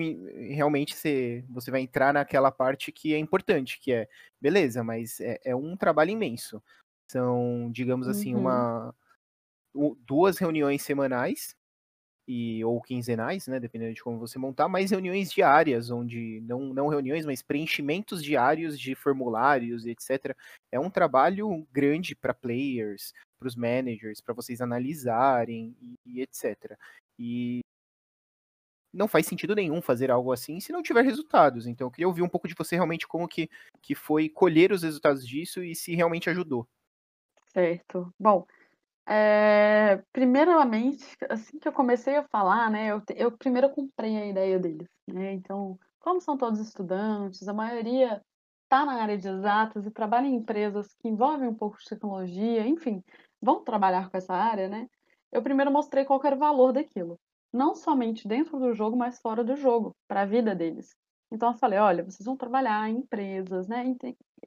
[0.54, 4.08] realmente você, você vai entrar naquela parte que é importante, que é,
[4.40, 6.62] beleza, mas é, é um trabalho imenso.
[7.06, 8.40] São, digamos assim, uhum.
[8.40, 8.94] uma
[10.06, 11.54] duas reuniões semanais
[12.26, 16.88] e ou quinzenais, né, dependendo de como você montar, mais reuniões diárias, onde não não
[16.88, 20.36] reuniões, mas preenchimentos diários de formulários, etc.
[20.72, 26.76] É um trabalho grande para players, para os managers, para vocês analisarem e, e etc.
[27.18, 27.60] E
[28.92, 31.66] não faz sentido nenhum fazer algo assim se não tiver resultados.
[31.66, 33.50] Então eu queria ouvir um pouco de você realmente como que,
[33.82, 36.66] que foi colher os resultados disso e se realmente ajudou.
[37.52, 38.12] Certo.
[38.18, 38.46] Bom,
[39.06, 44.58] é, primeiramente, assim que eu comecei a falar, né, eu, eu primeiro comprei a ideia
[44.58, 48.22] deles, né, então, como são todos estudantes, a maioria
[48.64, 52.66] está na área de exatas e trabalha em empresas que envolvem um pouco de tecnologia,
[52.66, 53.02] enfim,
[53.40, 54.88] vão trabalhar com essa área, né,
[55.32, 57.18] eu primeiro mostrei qual era o valor daquilo
[57.54, 60.96] não somente dentro do jogo, mas fora do jogo, para a vida deles.
[61.30, 63.94] Então eu falei, olha, vocês vão trabalhar em empresas, né?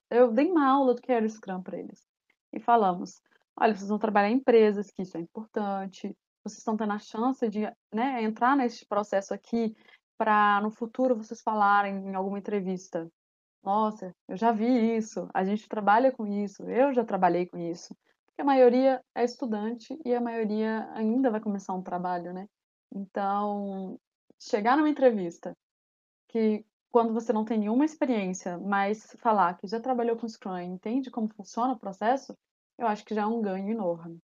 [0.10, 2.06] Eu dei uma aula do que era o Scrum para eles.
[2.52, 3.22] E falamos,
[3.60, 6.16] olha, vocês vão trabalhar em empresas, que isso é importante.
[6.44, 7.62] Vocês estão tendo a chance de
[7.94, 9.76] né, entrar nesse processo aqui
[10.18, 13.10] para no futuro vocês falarem em alguma entrevista.
[13.64, 17.96] Nossa, eu já vi isso, a gente trabalha com isso, eu já trabalhei com isso.
[18.28, 22.48] Porque a maioria é estudante e a maioria ainda vai começar um trabalho, né?
[22.96, 24.00] Então,
[24.40, 25.56] chegar numa entrevista
[26.30, 31.12] que quando você não tem nenhuma experiência, mas falar que já trabalhou com Scrum, entende
[31.12, 32.34] como funciona o processo,
[32.78, 34.20] eu acho que já é um ganho enorme.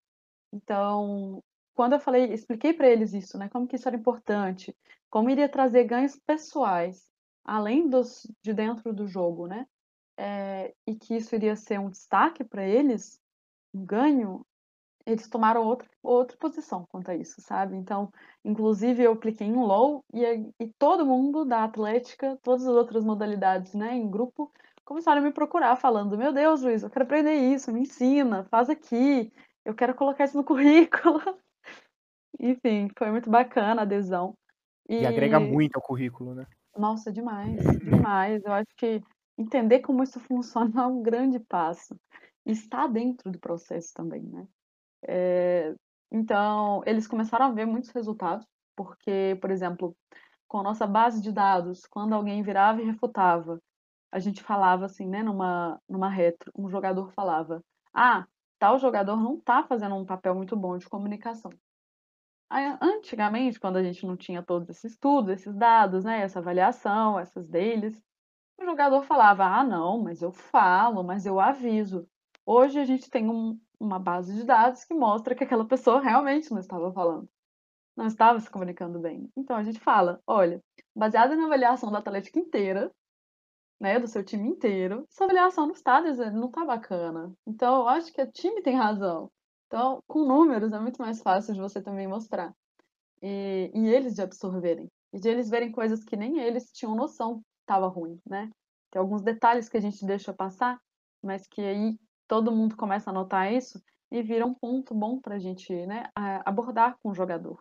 [0.53, 1.43] Então,
[1.75, 4.77] quando eu falei, expliquei para eles isso, né, como que isso era importante,
[5.11, 7.11] como iria trazer ganhos pessoais,
[7.45, 9.67] além dos de dentro do jogo, né,
[10.17, 13.19] é, e que isso iria ser um destaque para eles,
[13.75, 14.45] um ganho,
[15.07, 17.77] eles tomaram outra, outra posição quanto a isso, sabe?
[17.77, 18.13] Então,
[18.45, 20.23] inclusive, eu cliquei em low e,
[20.61, 24.53] e todo mundo da Atlética, todas as outras modalidades, né, em grupo,
[24.85, 28.69] começaram a me procurar, falando: Meu Deus, Luiz, eu quero aprender isso, me ensina, faz
[28.69, 29.33] aqui,
[29.65, 31.21] eu quero colocar isso no currículo.
[32.39, 34.35] Enfim, foi muito bacana a adesão.
[34.89, 35.03] E...
[35.03, 36.47] e agrega muito ao currículo, né?
[36.77, 38.43] Nossa, demais, demais.
[38.45, 39.03] Eu acho que
[39.37, 41.97] entender como isso funciona é um grande passo.
[42.45, 44.47] E estar dentro do processo também, né?
[45.07, 45.75] É,
[46.11, 49.97] então, eles começaram a ver muitos resultados, porque, por exemplo,
[50.49, 53.61] com a nossa base de dados, quando alguém virava e refutava,
[54.13, 58.27] a gente falava assim, né, numa, numa retro, um jogador falava, ah,
[58.59, 61.51] tal jogador não está fazendo um papel muito bom de comunicação.
[62.51, 67.19] Aí, antigamente, quando a gente não tinha todos esses estudos, esses dados, né, essa avaliação,
[67.19, 67.99] essas deles,
[68.61, 72.07] o jogador falava, ah, não, mas eu falo, mas eu aviso.
[72.45, 76.51] Hoje a gente tem um, uma base de dados que mostra que aquela pessoa realmente
[76.51, 77.29] não estava falando.
[77.97, 79.31] não estava se comunicando bem.
[79.37, 80.63] Então a gente fala, olha,
[80.95, 82.93] baseada na avaliação da Atlética inteira,
[83.83, 87.33] né, do seu time inteiro, essa avaliação no estádio não tá bacana.
[87.45, 89.29] Então eu acho que o time tem razão.
[89.67, 92.55] Então, com números é muito mais fácil de você também mostrar.
[93.21, 94.87] E, e eles de absorverem.
[95.13, 98.51] E de eles verem coisas que nem eles tinham noção estava ruim, né?
[98.89, 100.79] Tem alguns detalhes que a gente deixa passar,
[101.21, 105.37] mas que aí todo mundo começa a notar isso e vira um ponto bom para
[105.37, 106.05] a gente né,
[106.45, 107.59] abordar com o jogador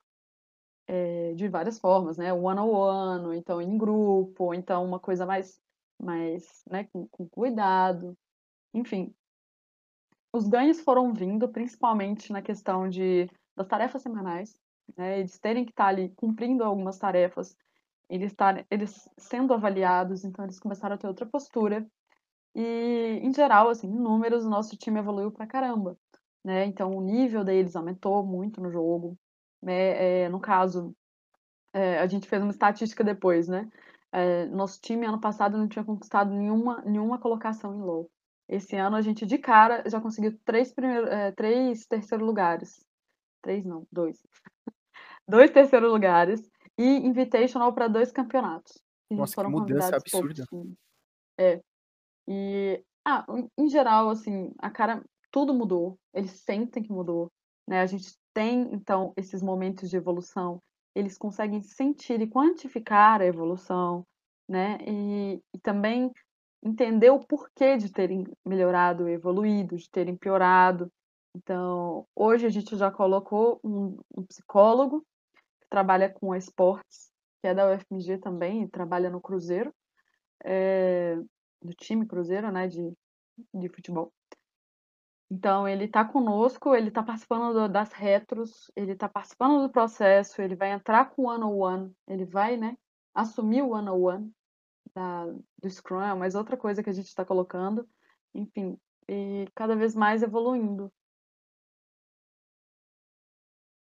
[0.87, 2.31] é, de várias formas, né?
[2.31, 5.59] One on one, então em grupo, ou então uma coisa mais,
[6.01, 8.17] mais né, com, com cuidado.
[8.73, 9.13] Enfim,
[10.33, 14.55] os ganhos foram vindo principalmente na questão de, das tarefas semanais,
[14.97, 15.19] né?
[15.19, 17.55] Eles terem que estar ali cumprindo algumas tarefas,
[18.09, 21.85] eles, tar, eles sendo avaliados, então eles começaram a ter outra postura.
[22.55, 25.97] E, em geral, assim, em números, o nosso time evoluiu pra caramba.
[26.43, 26.65] Né?
[26.65, 29.17] Então, o nível deles aumentou muito no jogo.
[29.61, 30.23] Né?
[30.23, 30.93] É, no caso,
[31.73, 33.69] é, a gente fez uma estatística depois, né?
[34.11, 38.09] É, nosso time ano passado não tinha conquistado nenhuma, nenhuma colocação em low.
[38.47, 42.85] Esse ano a gente de cara já conseguiu três, primeiro, é, três terceiros lugares.
[43.41, 44.21] Três não, dois.
[45.27, 46.41] dois terceiros lugares
[46.77, 48.81] e invitational para dois campeonatos.
[49.09, 50.45] Nossa, foram que mudança absurda.
[51.37, 51.61] É.
[52.27, 53.25] E, ah,
[53.57, 55.97] em geral, assim, a cara, tudo mudou.
[56.13, 57.31] Eles sentem que mudou,
[57.67, 57.81] né?
[57.81, 60.61] A gente tem, então, esses momentos de evolução,
[60.95, 64.05] eles conseguem sentir e quantificar a evolução,
[64.47, 64.77] né?
[64.85, 66.11] E, e também
[66.63, 70.91] entender o porquê de terem melhorado, evoluído, de terem piorado.
[71.35, 75.05] Então, hoje a gente já colocou um, um psicólogo
[75.61, 77.09] que trabalha com esportes,
[77.41, 79.73] que é da UFMG também, trabalha no Cruzeiro,
[80.43, 81.15] é,
[81.61, 82.93] do time Cruzeiro, né, de,
[83.53, 84.11] de futebol.
[85.33, 90.41] Então, ele está conosco, ele está participando do, das retros, ele está participando do processo,
[90.41, 92.75] ele vai entrar com o one-on-one, ele vai, né,
[93.13, 94.29] assumir o one-on-one
[95.57, 97.87] do Scrum, mas outra coisa que a gente está colocando,
[98.35, 100.91] enfim, e cada vez mais evoluindo.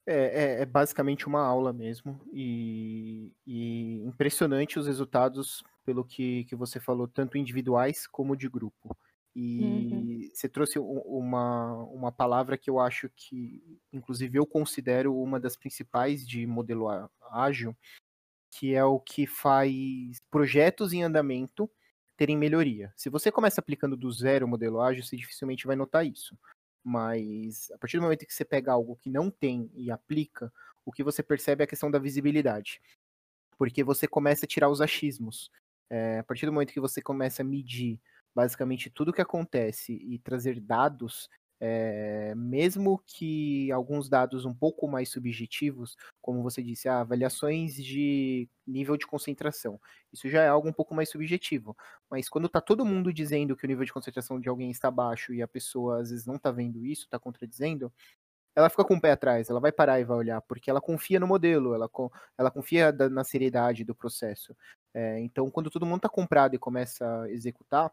[0.05, 6.55] É, é, é, basicamente uma aula mesmo, e, e, impressionante os resultados, pelo que, que
[6.55, 8.95] você falou, tanto individuais como de grupo.
[9.35, 10.29] E uhum.
[10.33, 16.27] você trouxe uma, uma palavra que eu acho que, inclusive, eu considero uma das principais
[16.27, 16.87] de modelo
[17.31, 17.75] ágil,
[18.51, 21.69] que é o que faz projetos em andamento
[22.17, 22.91] terem melhoria.
[22.97, 26.37] Se você começa aplicando do zero o modelo ágil, você dificilmente vai notar isso.
[26.83, 30.51] Mas a partir do momento que você pega algo que não tem e aplica,
[30.85, 32.81] o que você percebe é a questão da visibilidade.
[33.57, 35.51] Porque você começa a tirar os achismos.
[35.89, 37.99] É, a partir do momento que você começa a medir
[38.35, 41.29] basicamente tudo que acontece e trazer dados,
[41.61, 48.47] é, mesmo que alguns dados um pouco mais subjetivos, como você disse, ah, avaliações de
[48.65, 49.79] nível de concentração,
[50.13, 51.75] isso já é algo um pouco mais subjetivo.
[52.09, 55.33] Mas quando está todo mundo dizendo que o nível de concentração de alguém está baixo
[55.33, 57.91] e a pessoa às vezes não está vendo isso, está contradizendo,
[58.55, 61.19] ela fica com o pé atrás, ela vai parar e vai olhar, porque ela confia
[61.19, 61.89] no modelo, ela,
[62.37, 64.55] ela confia na seriedade do processo.
[64.93, 67.91] É, então, quando todo mundo está comprado e começa a executar,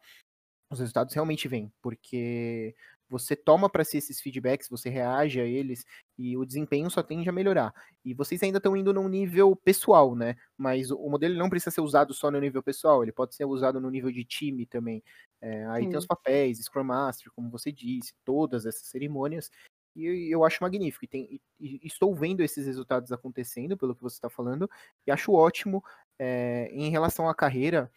[0.70, 2.74] os resultados realmente vêm, porque
[3.08, 5.84] você toma para si esses feedbacks, você reage a eles
[6.18, 7.72] e o desempenho só tende a melhorar.
[8.04, 10.36] E vocês ainda estão indo num nível pessoal, né?
[10.56, 13.80] Mas o modelo não precisa ser usado só no nível pessoal, ele pode ser usado
[13.80, 15.02] no nível de time também.
[15.40, 15.90] É, aí Sim.
[15.90, 19.50] tem os papéis, Scrum Master, como você disse, todas essas cerimônias.
[19.94, 21.04] E eu acho magnífico.
[21.04, 24.68] E, tem, e, estou vendo esses resultados acontecendo, pelo que você está falando,
[25.06, 25.82] e acho ótimo.
[26.18, 27.90] É, em relação à carreira,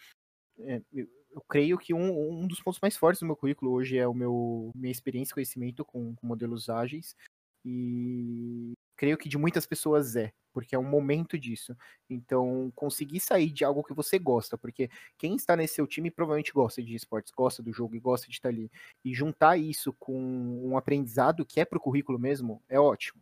[0.60, 0.82] é,
[1.32, 4.14] eu creio que um, um dos pontos mais fortes do meu currículo hoje é o
[4.14, 7.16] meu minha experiência e conhecimento com, com modelos ágeis.
[7.66, 11.76] E creio que de muitas pessoas é, porque é um momento disso.
[12.10, 16.54] Então, conseguir sair de algo que você gosta, porque quem está nesse seu time provavelmente
[16.54, 18.72] gosta de esportes, gosta do jogo e gosta de estar ali.
[19.04, 23.22] E juntar isso com um aprendizado que é para o currículo mesmo é ótimo.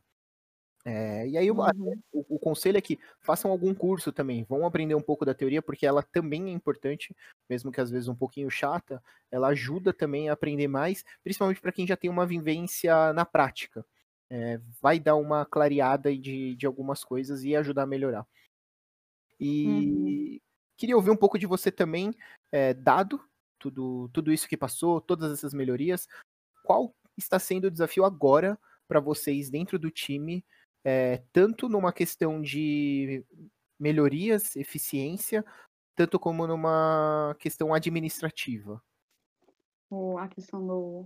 [0.90, 2.02] É, e aí uhum.
[2.14, 5.62] o, o, conselho é que façam algum curso também, vão aprender um pouco da teoria,
[5.62, 7.14] porque ela também é importante,
[7.50, 11.74] mesmo que às vezes um pouquinho chata, ela ajuda também a aprender mais, principalmente para
[11.74, 13.86] quem já tem uma vivência na prática.
[14.30, 18.26] É, vai dar uma clareada de, de algumas coisas e ajudar a melhorar.
[19.38, 20.40] E uhum.
[20.78, 22.14] queria ouvir um pouco de você também,
[22.50, 23.22] é, dado
[23.60, 26.08] tudo, tudo isso que passou, todas essas melhorias,
[26.64, 28.58] qual está sendo o desafio agora
[28.88, 30.46] para vocês dentro do time
[30.90, 33.22] é, tanto numa questão de
[33.78, 35.44] melhorias, eficiência,
[35.94, 38.82] tanto como numa questão administrativa.
[40.18, 41.06] A questão do,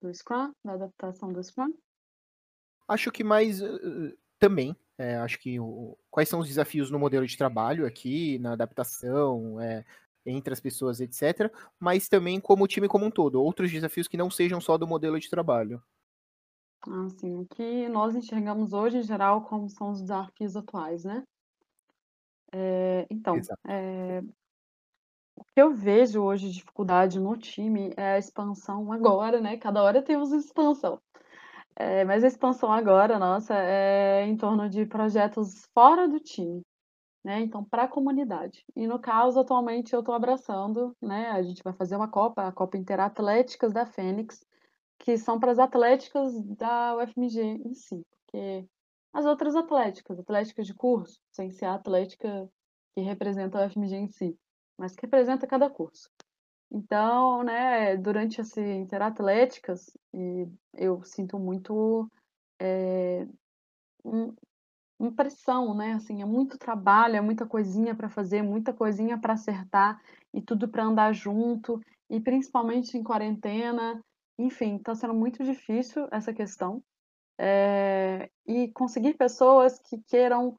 [0.00, 1.74] do Scrum, da adaptação do Scrum?
[2.88, 3.60] Acho que mais
[4.38, 4.74] também.
[4.96, 9.60] É, acho que o, quais são os desafios no modelo de trabalho aqui, na adaptação,
[9.60, 9.84] é,
[10.24, 11.52] entre as pessoas, etc.
[11.78, 14.86] Mas também como o time como um todo, outros desafios que não sejam só do
[14.86, 15.82] modelo de trabalho.
[17.06, 21.22] Assim, o que nós enxergamos hoje, em geral, como são os desafios atuais, né?
[22.52, 24.20] É, então, é,
[25.36, 29.56] o que eu vejo hoje de dificuldade no time é a expansão agora, né?
[29.56, 31.00] Cada hora temos expansão.
[31.76, 36.62] É, mas a expansão agora, nossa, é em torno de projetos fora do time,
[37.24, 37.40] né?
[37.40, 38.64] Então, para a comunidade.
[38.76, 41.30] E no caso, atualmente, eu estou abraçando, né?
[41.30, 44.44] A gente vai fazer uma Copa, a Copa Interatléticas da Fênix,
[45.02, 48.64] que são para as atléticas da UFMG em si, porque
[49.12, 52.48] as outras atléticas, atléticas de curso, sem ser a atlética
[52.94, 54.38] que representa a UFMG em si,
[54.78, 56.08] mas que representa cada curso.
[56.70, 59.90] Então, né, durante esse Interatléticas,
[60.74, 62.08] eu sinto muito
[62.60, 63.26] é,
[65.00, 65.94] impressão, né?
[65.94, 70.00] Assim, é muito trabalho, é muita coisinha para fazer, muita coisinha para acertar
[70.32, 74.00] e tudo para andar junto, e principalmente em quarentena.
[74.38, 76.82] Enfim, está sendo muito difícil essa questão.
[77.38, 80.56] É, e conseguir pessoas que queiram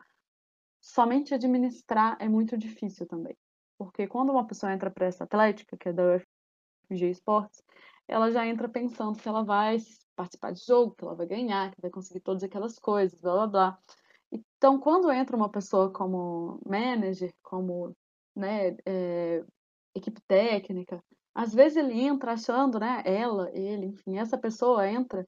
[0.81, 3.37] somente administrar é muito difícil também.
[3.77, 7.63] Porque quando uma pessoa entra para essa atlética, que é da UFG Esportes,
[8.07, 9.77] ela já entra pensando que ela vai
[10.15, 13.47] participar de jogo, que ela vai ganhar, que vai conseguir todas aquelas coisas, blá blá
[13.47, 13.79] blá.
[14.31, 17.95] Então, quando entra uma pessoa como manager, como
[18.35, 19.43] né, é,
[19.95, 21.03] equipe técnica,
[21.35, 25.27] às vezes ele entra achando, né, ela, ele, enfim, essa pessoa entra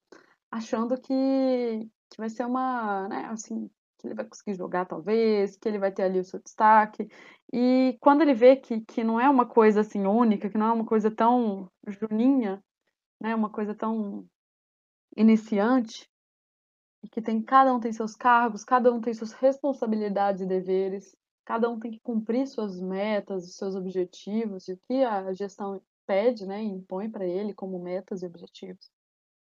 [0.51, 5.67] achando que, que vai ser uma, né, assim, que ele vai conseguir jogar talvez, que
[5.67, 7.07] ele vai ter ali o seu destaque.
[7.51, 10.71] E quando ele vê que, que não é uma coisa assim única, que não é
[10.71, 12.63] uma coisa tão juninha,
[13.19, 14.25] né, uma coisa tão
[15.17, 16.09] iniciante,
[17.11, 21.69] que tem cada um tem seus cargos, cada um tem suas responsabilidades e deveres, cada
[21.69, 26.61] um tem que cumprir suas metas, seus objetivos, e o que a gestão pede, né,
[26.61, 28.91] impõe para ele como metas e objetivos.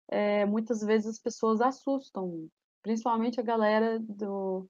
[0.09, 2.49] É, muitas vezes as pessoas assustam
[2.83, 4.69] principalmente a galera do,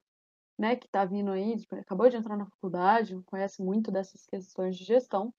[0.58, 4.76] né, que está vindo aí, tipo, acabou de entrar na faculdade, conhece muito dessas questões
[4.76, 5.32] de gestão,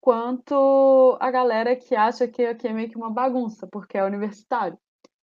[0.00, 4.78] quanto a galera que acha que aqui é meio que uma bagunça, porque é universitário.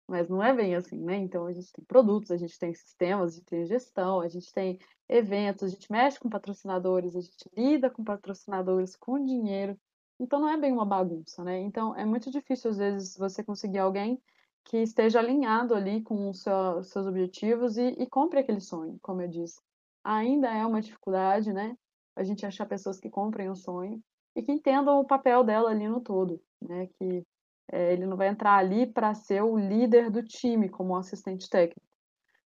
[0.08, 1.18] Mas não é bem assim, né?
[1.18, 4.52] Então a gente tem produtos, a gente tem sistemas, a gente tem gestão, a gente
[4.54, 4.80] tem
[5.10, 9.78] eventos, a gente mexe com patrocinadores, a gente lida com patrocinadores, com dinheiro.
[10.20, 11.60] Então não é bem uma bagunça, né?
[11.60, 14.22] Então é muito difícil às vezes você conseguir alguém
[14.66, 19.22] que esteja alinhado ali com os seu, seus objetivos e, e compre aquele sonho, como
[19.22, 19.60] eu disse.
[20.04, 21.78] Ainda é uma dificuldade, né?
[22.16, 24.02] A gente achar pessoas que comprem o sonho
[24.36, 26.88] e que entendam o papel dela ali no todo, né?
[26.88, 27.24] Que
[27.72, 31.82] é, ele não vai entrar ali para ser o líder do time como assistente técnico,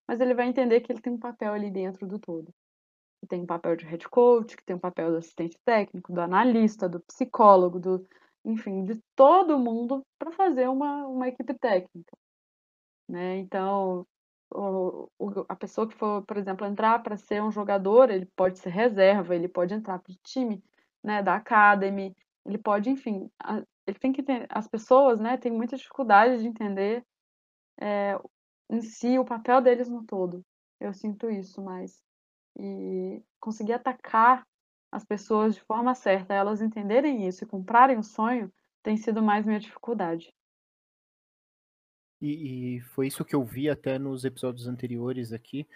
[0.06, 2.52] mas ele vai entender que ele tem um papel ali dentro do todo.
[3.20, 6.20] Que tem um papel de head coach, que tem um papel do assistente técnico, do
[6.20, 8.06] analista, do psicólogo, do,
[8.44, 12.16] enfim, de todo mundo para fazer uma, uma equipe técnica.
[13.08, 13.36] Né?
[13.38, 14.06] Então,
[14.52, 18.58] o, o, a pessoa que for, por exemplo, entrar para ser um jogador, ele pode
[18.58, 20.62] ser reserva, ele pode entrar para o time
[21.02, 22.14] né, da academy,
[22.44, 26.48] ele pode, enfim, a, ele tem que ter, as pessoas, né, têm muita dificuldade de
[26.48, 27.04] entender
[27.80, 28.18] é,
[28.68, 30.44] em si o papel deles no todo.
[30.78, 32.02] Eu sinto isso mais.
[32.58, 34.46] E conseguir atacar
[34.92, 39.46] as pessoas de forma certa, elas entenderem isso e comprarem o sonho, tem sido mais
[39.46, 40.32] minha dificuldade.
[42.20, 45.66] E, e foi isso que eu vi até nos episódios anteriores aqui,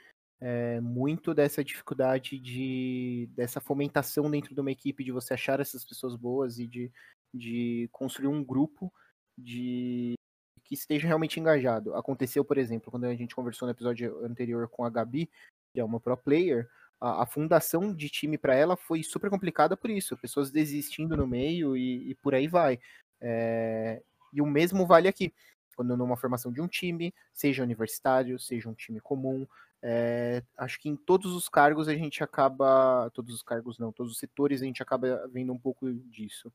[0.40, 5.84] é, muito dessa dificuldade de dessa fomentação dentro de uma equipe de você achar essas
[5.84, 6.92] pessoas boas e de,
[7.34, 8.92] de construir um grupo
[9.36, 10.14] de
[10.62, 11.94] que esteja realmente engajado.
[11.94, 15.28] Aconteceu, por exemplo, quando a gente conversou no episódio anterior com a Gabi,
[15.72, 16.68] que é uma pro player,
[17.00, 21.26] a, a fundação de time para ela foi super complicada por isso, pessoas desistindo no
[21.26, 22.78] meio e, e por aí vai.
[23.20, 24.00] É,
[24.32, 25.34] e o mesmo vale aqui,
[25.76, 29.46] quando numa formação de um time, seja universitário, seja um time comum,
[29.82, 34.12] é, acho que em todos os cargos a gente acaba, todos os cargos não, todos
[34.12, 36.50] os setores a gente acaba vendo um pouco disso.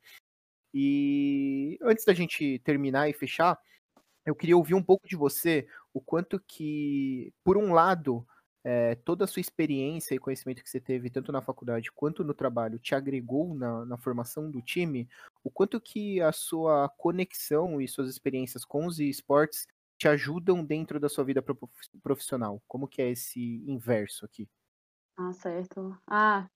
[0.74, 3.60] E antes da gente terminar e fechar,
[4.26, 8.26] eu queria ouvir um pouco de você, o quanto que, por um lado,
[8.64, 12.34] é, toda a sua experiência e conhecimento que você teve, tanto na faculdade quanto no
[12.34, 15.08] trabalho, te agregou na, na formação do time,
[15.44, 19.66] o quanto que a sua conexão e suas experiências com os esportes
[19.98, 21.44] te ajudam dentro da sua vida
[22.04, 22.62] profissional?
[22.68, 24.50] Como que é esse inverso aqui?
[25.18, 25.98] Ah, certo.
[26.08, 26.48] Ah,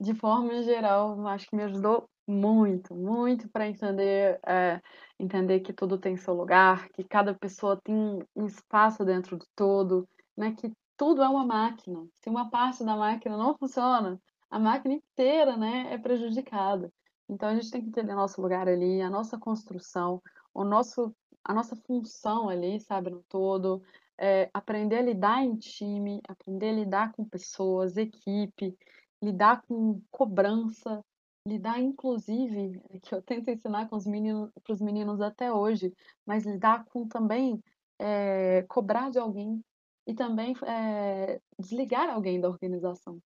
[0.00, 4.80] de forma geral, acho que me ajudou muito, muito para entender, é,
[5.18, 7.94] entender que tudo tem seu lugar, que cada pessoa tem
[8.34, 12.06] um espaço dentro do todo, né, que tudo é uma máquina.
[12.22, 14.20] Se uma parte da máquina não funciona,
[14.50, 16.92] a máquina inteira, né, é prejudicada.
[17.28, 20.20] Então a gente tem que entender nosso lugar ali, a nossa construção,
[20.52, 21.14] o nosso,
[21.44, 23.82] a nossa função ali, sabe, no todo,
[24.18, 28.76] é, aprender a lidar em time, aprender a lidar com pessoas, equipe,
[29.22, 31.04] lidar com cobrança,
[31.46, 35.92] lidar inclusive, é que eu tento ensinar com os meninos, para os meninos até hoje,
[36.26, 37.62] mas lidar com também
[37.98, 39.62] é, cobrar de alguém
[40.06, 43.20] e também é, desligar alguém da organização.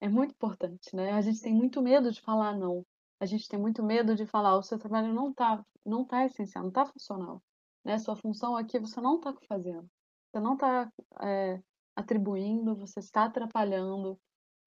[0.00, 1.12] É muito importante, né?
[1.12, 2.84] A gente tem muito medo de falar não.
[3.20, 6.64] A gente tem muito medo de falar o seu trabalho não está não tá essencial,
[6.64, 7.42] não está funcional.
[7.84, 7.98] Né?
[7.98, 9.88] Sua função aqui você não está fazendo.
[10.30, 10.90] Você não está
[11.20, 11.60] é,
[11.94, 14.18] atribuindo, você está atrapalhando.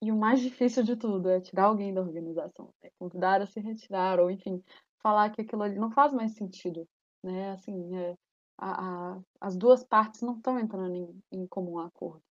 [0.02, 3.60] E o mais difícil de tudo é tirar alguém da organização, é convidar a se
[3.60, 4.62] retirar, ou enfim,
[5.02, 6.86] falar que aquilo ali não faz mais sentido.
[7.22, 7.52] Né?
[7.52, 8.14] Assim, é,
[8.58, 12.22] a, a, as duas partes não estão entrando em, em comum acordo.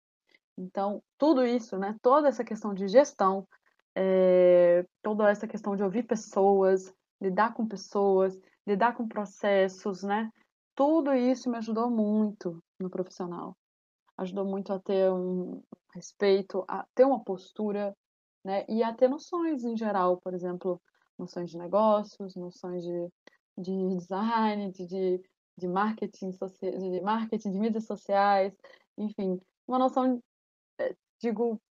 [0.57, 3.47] Então, tudo isso, né, toda essa questão de gestão,
[3.95, 10.29] é, toda essa questão de ouvir pessoas, lidar com pessoas, lidar com processos, né,
[10.75, 13.55] tudo isso me ajudou muito no profissional.
[14.17, 15.61] Ajudou muito a ter um
[15.93, 17.95] respeito, a ter uma postura,
[18.43, 20.81] né, e a ter noções em geral, por exemplo,
[21.17, 23.09] noções de negócios, noções de,
[23.57, 25.21] de design, de,
[25.57, 28.53] de marketing, de marketing, de mídias sociais,
[28.97, 30.21] enfim, uma noção
[30.79, 31.61] é, digo,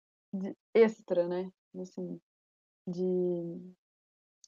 [0.75, 1.51] extra, né?
[1.79, 2.21] Assim,
[2.87, 3.75] de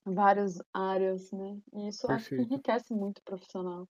[0.05, 1.59] várias áreas, né?
[1.73, 3.89] E isso acho que enriquece muito o profissional.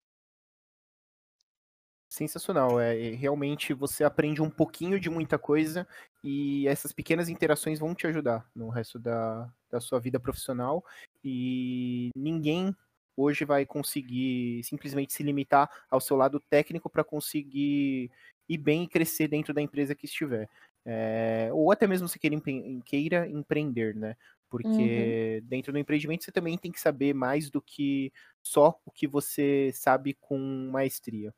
[2.15, 5.85] Sensacional, é realmente você aprende um pouquinho de muita coisa
[6.23, 10.85] e essas pequenas interações vão te ajudar no resto da, da sua vida profissional
[11.25, 12.73] e ninguém
[13.17, 18.13] hoje vai conseguir simplesmente se limitar ao seu lado técnico para conseguir
[18.49, 20.49] ir bem e crescer dentro da empresa que estiver.
[20.87, 22.37] É, ou até mesmo se queira,
[22.85, 24.17] queira empreender, né?
[24.49, 25.49] Porque uhum.
[25.49, 29.73] dentro do empreendimento você também tem que saber mais do que só o que você
[29.75, 30.39] sabe com
[30.71, 31.35] maestria.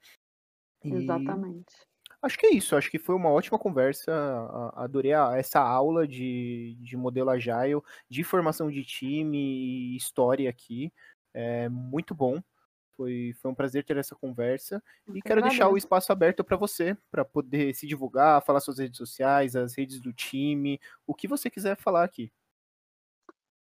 [0.87, 1.75] E Exatamente.
[2.23, 4.13] Acho que é isso, acho que foi uma ótima conversa.
[4.75, 10.93] Adorei essa aula de, de modelo agile, de formação de time e história aqui.
[11.33, 12.43] É muito bom.
[12.97, 14.83] Foi, foi um prazer ter essa conversa.
[15.15, 18.97] e quero deixar o espaço aberto para você, para poder se divulgar, falar suas redes
[18.97, 22.33] sociais, as redes do time, o que você quiser falar aqui.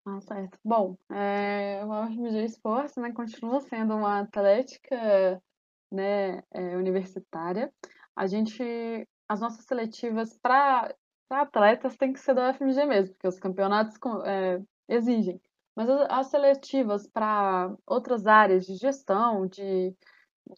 [0.04, 0.56] Ah, certo.
[0.64, 5.42] Bom, é, o UFMG Esportes né, continua sendo uma atlética
[5.96, 7.72] né, é, universitária.
[8.14, 8.62] A gente,
[9.28, 10.94] as nossas seletivas para
[11.30, 15.40] atletas tem que ser da UFMG mesmo, porque os campeonatos é, exigem.
[15.74, 19.94] Mas as seletivas para outras áreas de gestão, de,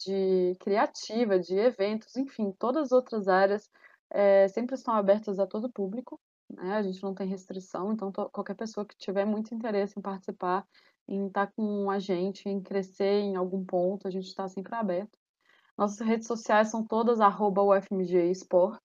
[0.05, 3.69] de criativa, de eventos, enfim, todas as outras áreas
[4.11, 6.21] é, sempre estão abertas a todo público.
[6.49, 6.77] Né?
[6.77, 10.65] A gente não tem restrição, então qualquer pessoa que tiver muito interesse em participar,
[11.09, 15.18] em estar com a gente, em crescer em algum ponto, a gente está sempre aberto.
[15.79, 18.83] Nossas redes sociais são todas arroba UFMG Esportes,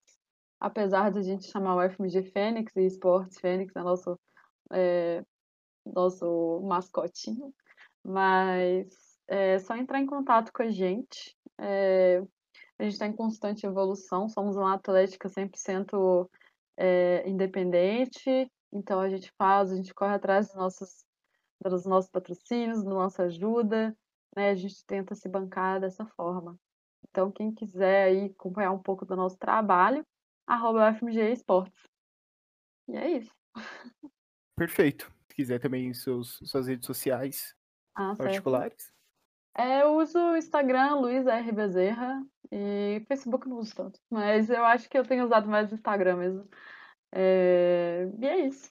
[0.59, 4.19] apesar de a gente chamar o UFMG Fênix e Esportes Fênix é nosso
[4.71, 5.23] é,
[5.83, 7.51] nosso mascotinho,
[8.03, 8.87] mas
[9.27, 11.35] é só entrar em contato com a gente.
[11.59, 12.21] É,
[12.77, 16.29] a gente está em constante evolução, somos uma atlética 100%
[16.77, 21.05] é, independente, então a gente faz, a gente corre atrás dos nossos,
[21.59, 23.97] dos nossos patrocínios, da nossa ajuda,
[24.35, 24.51] né?
[24.51, 26.55] a gente tenta se bancar dessa forma.
[27.13, 30.03] Então, quem quiser aí acompanhar um pouco do nosso trabalho,
[30.47, 31.83] arroba FMG Esportes.
[32.89, 33.31] E é isso.
[34.57, 37.55] Perfeito se quiser também seus, suas redes sociais
[37.95, 38.93] ah, particulares.
[39.57, 41.51] É, eu uso o Instagram, Luiz R.
[41.51, 43.99] Bezerra, e Facebook não uso tanto.
[44.09, 46.49] Mas eu acho que eu tenho usado mais o Instagram mesmo.
[47.11, 48.09] É...
[48.19, 48.69] E é isso.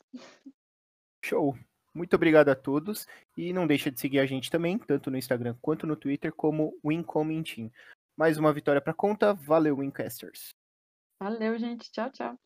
[1.24, 1.56] Show.
[1.94, 3.06] Muito obrigado a todos.
[3.36, 6.78] E não deixa de seguir a gente também, tanto no Instagram quanto no Twitter, como
[6.84, 7.70] Wincoming Team.
[8.22, 9.34] Mais uma vitória para conta.
[9.34, 10.54] Valeu, Wincasters.
[11.20, 11.90] Valeu, gente.
[11.90, 12.38] Tchau, tchau.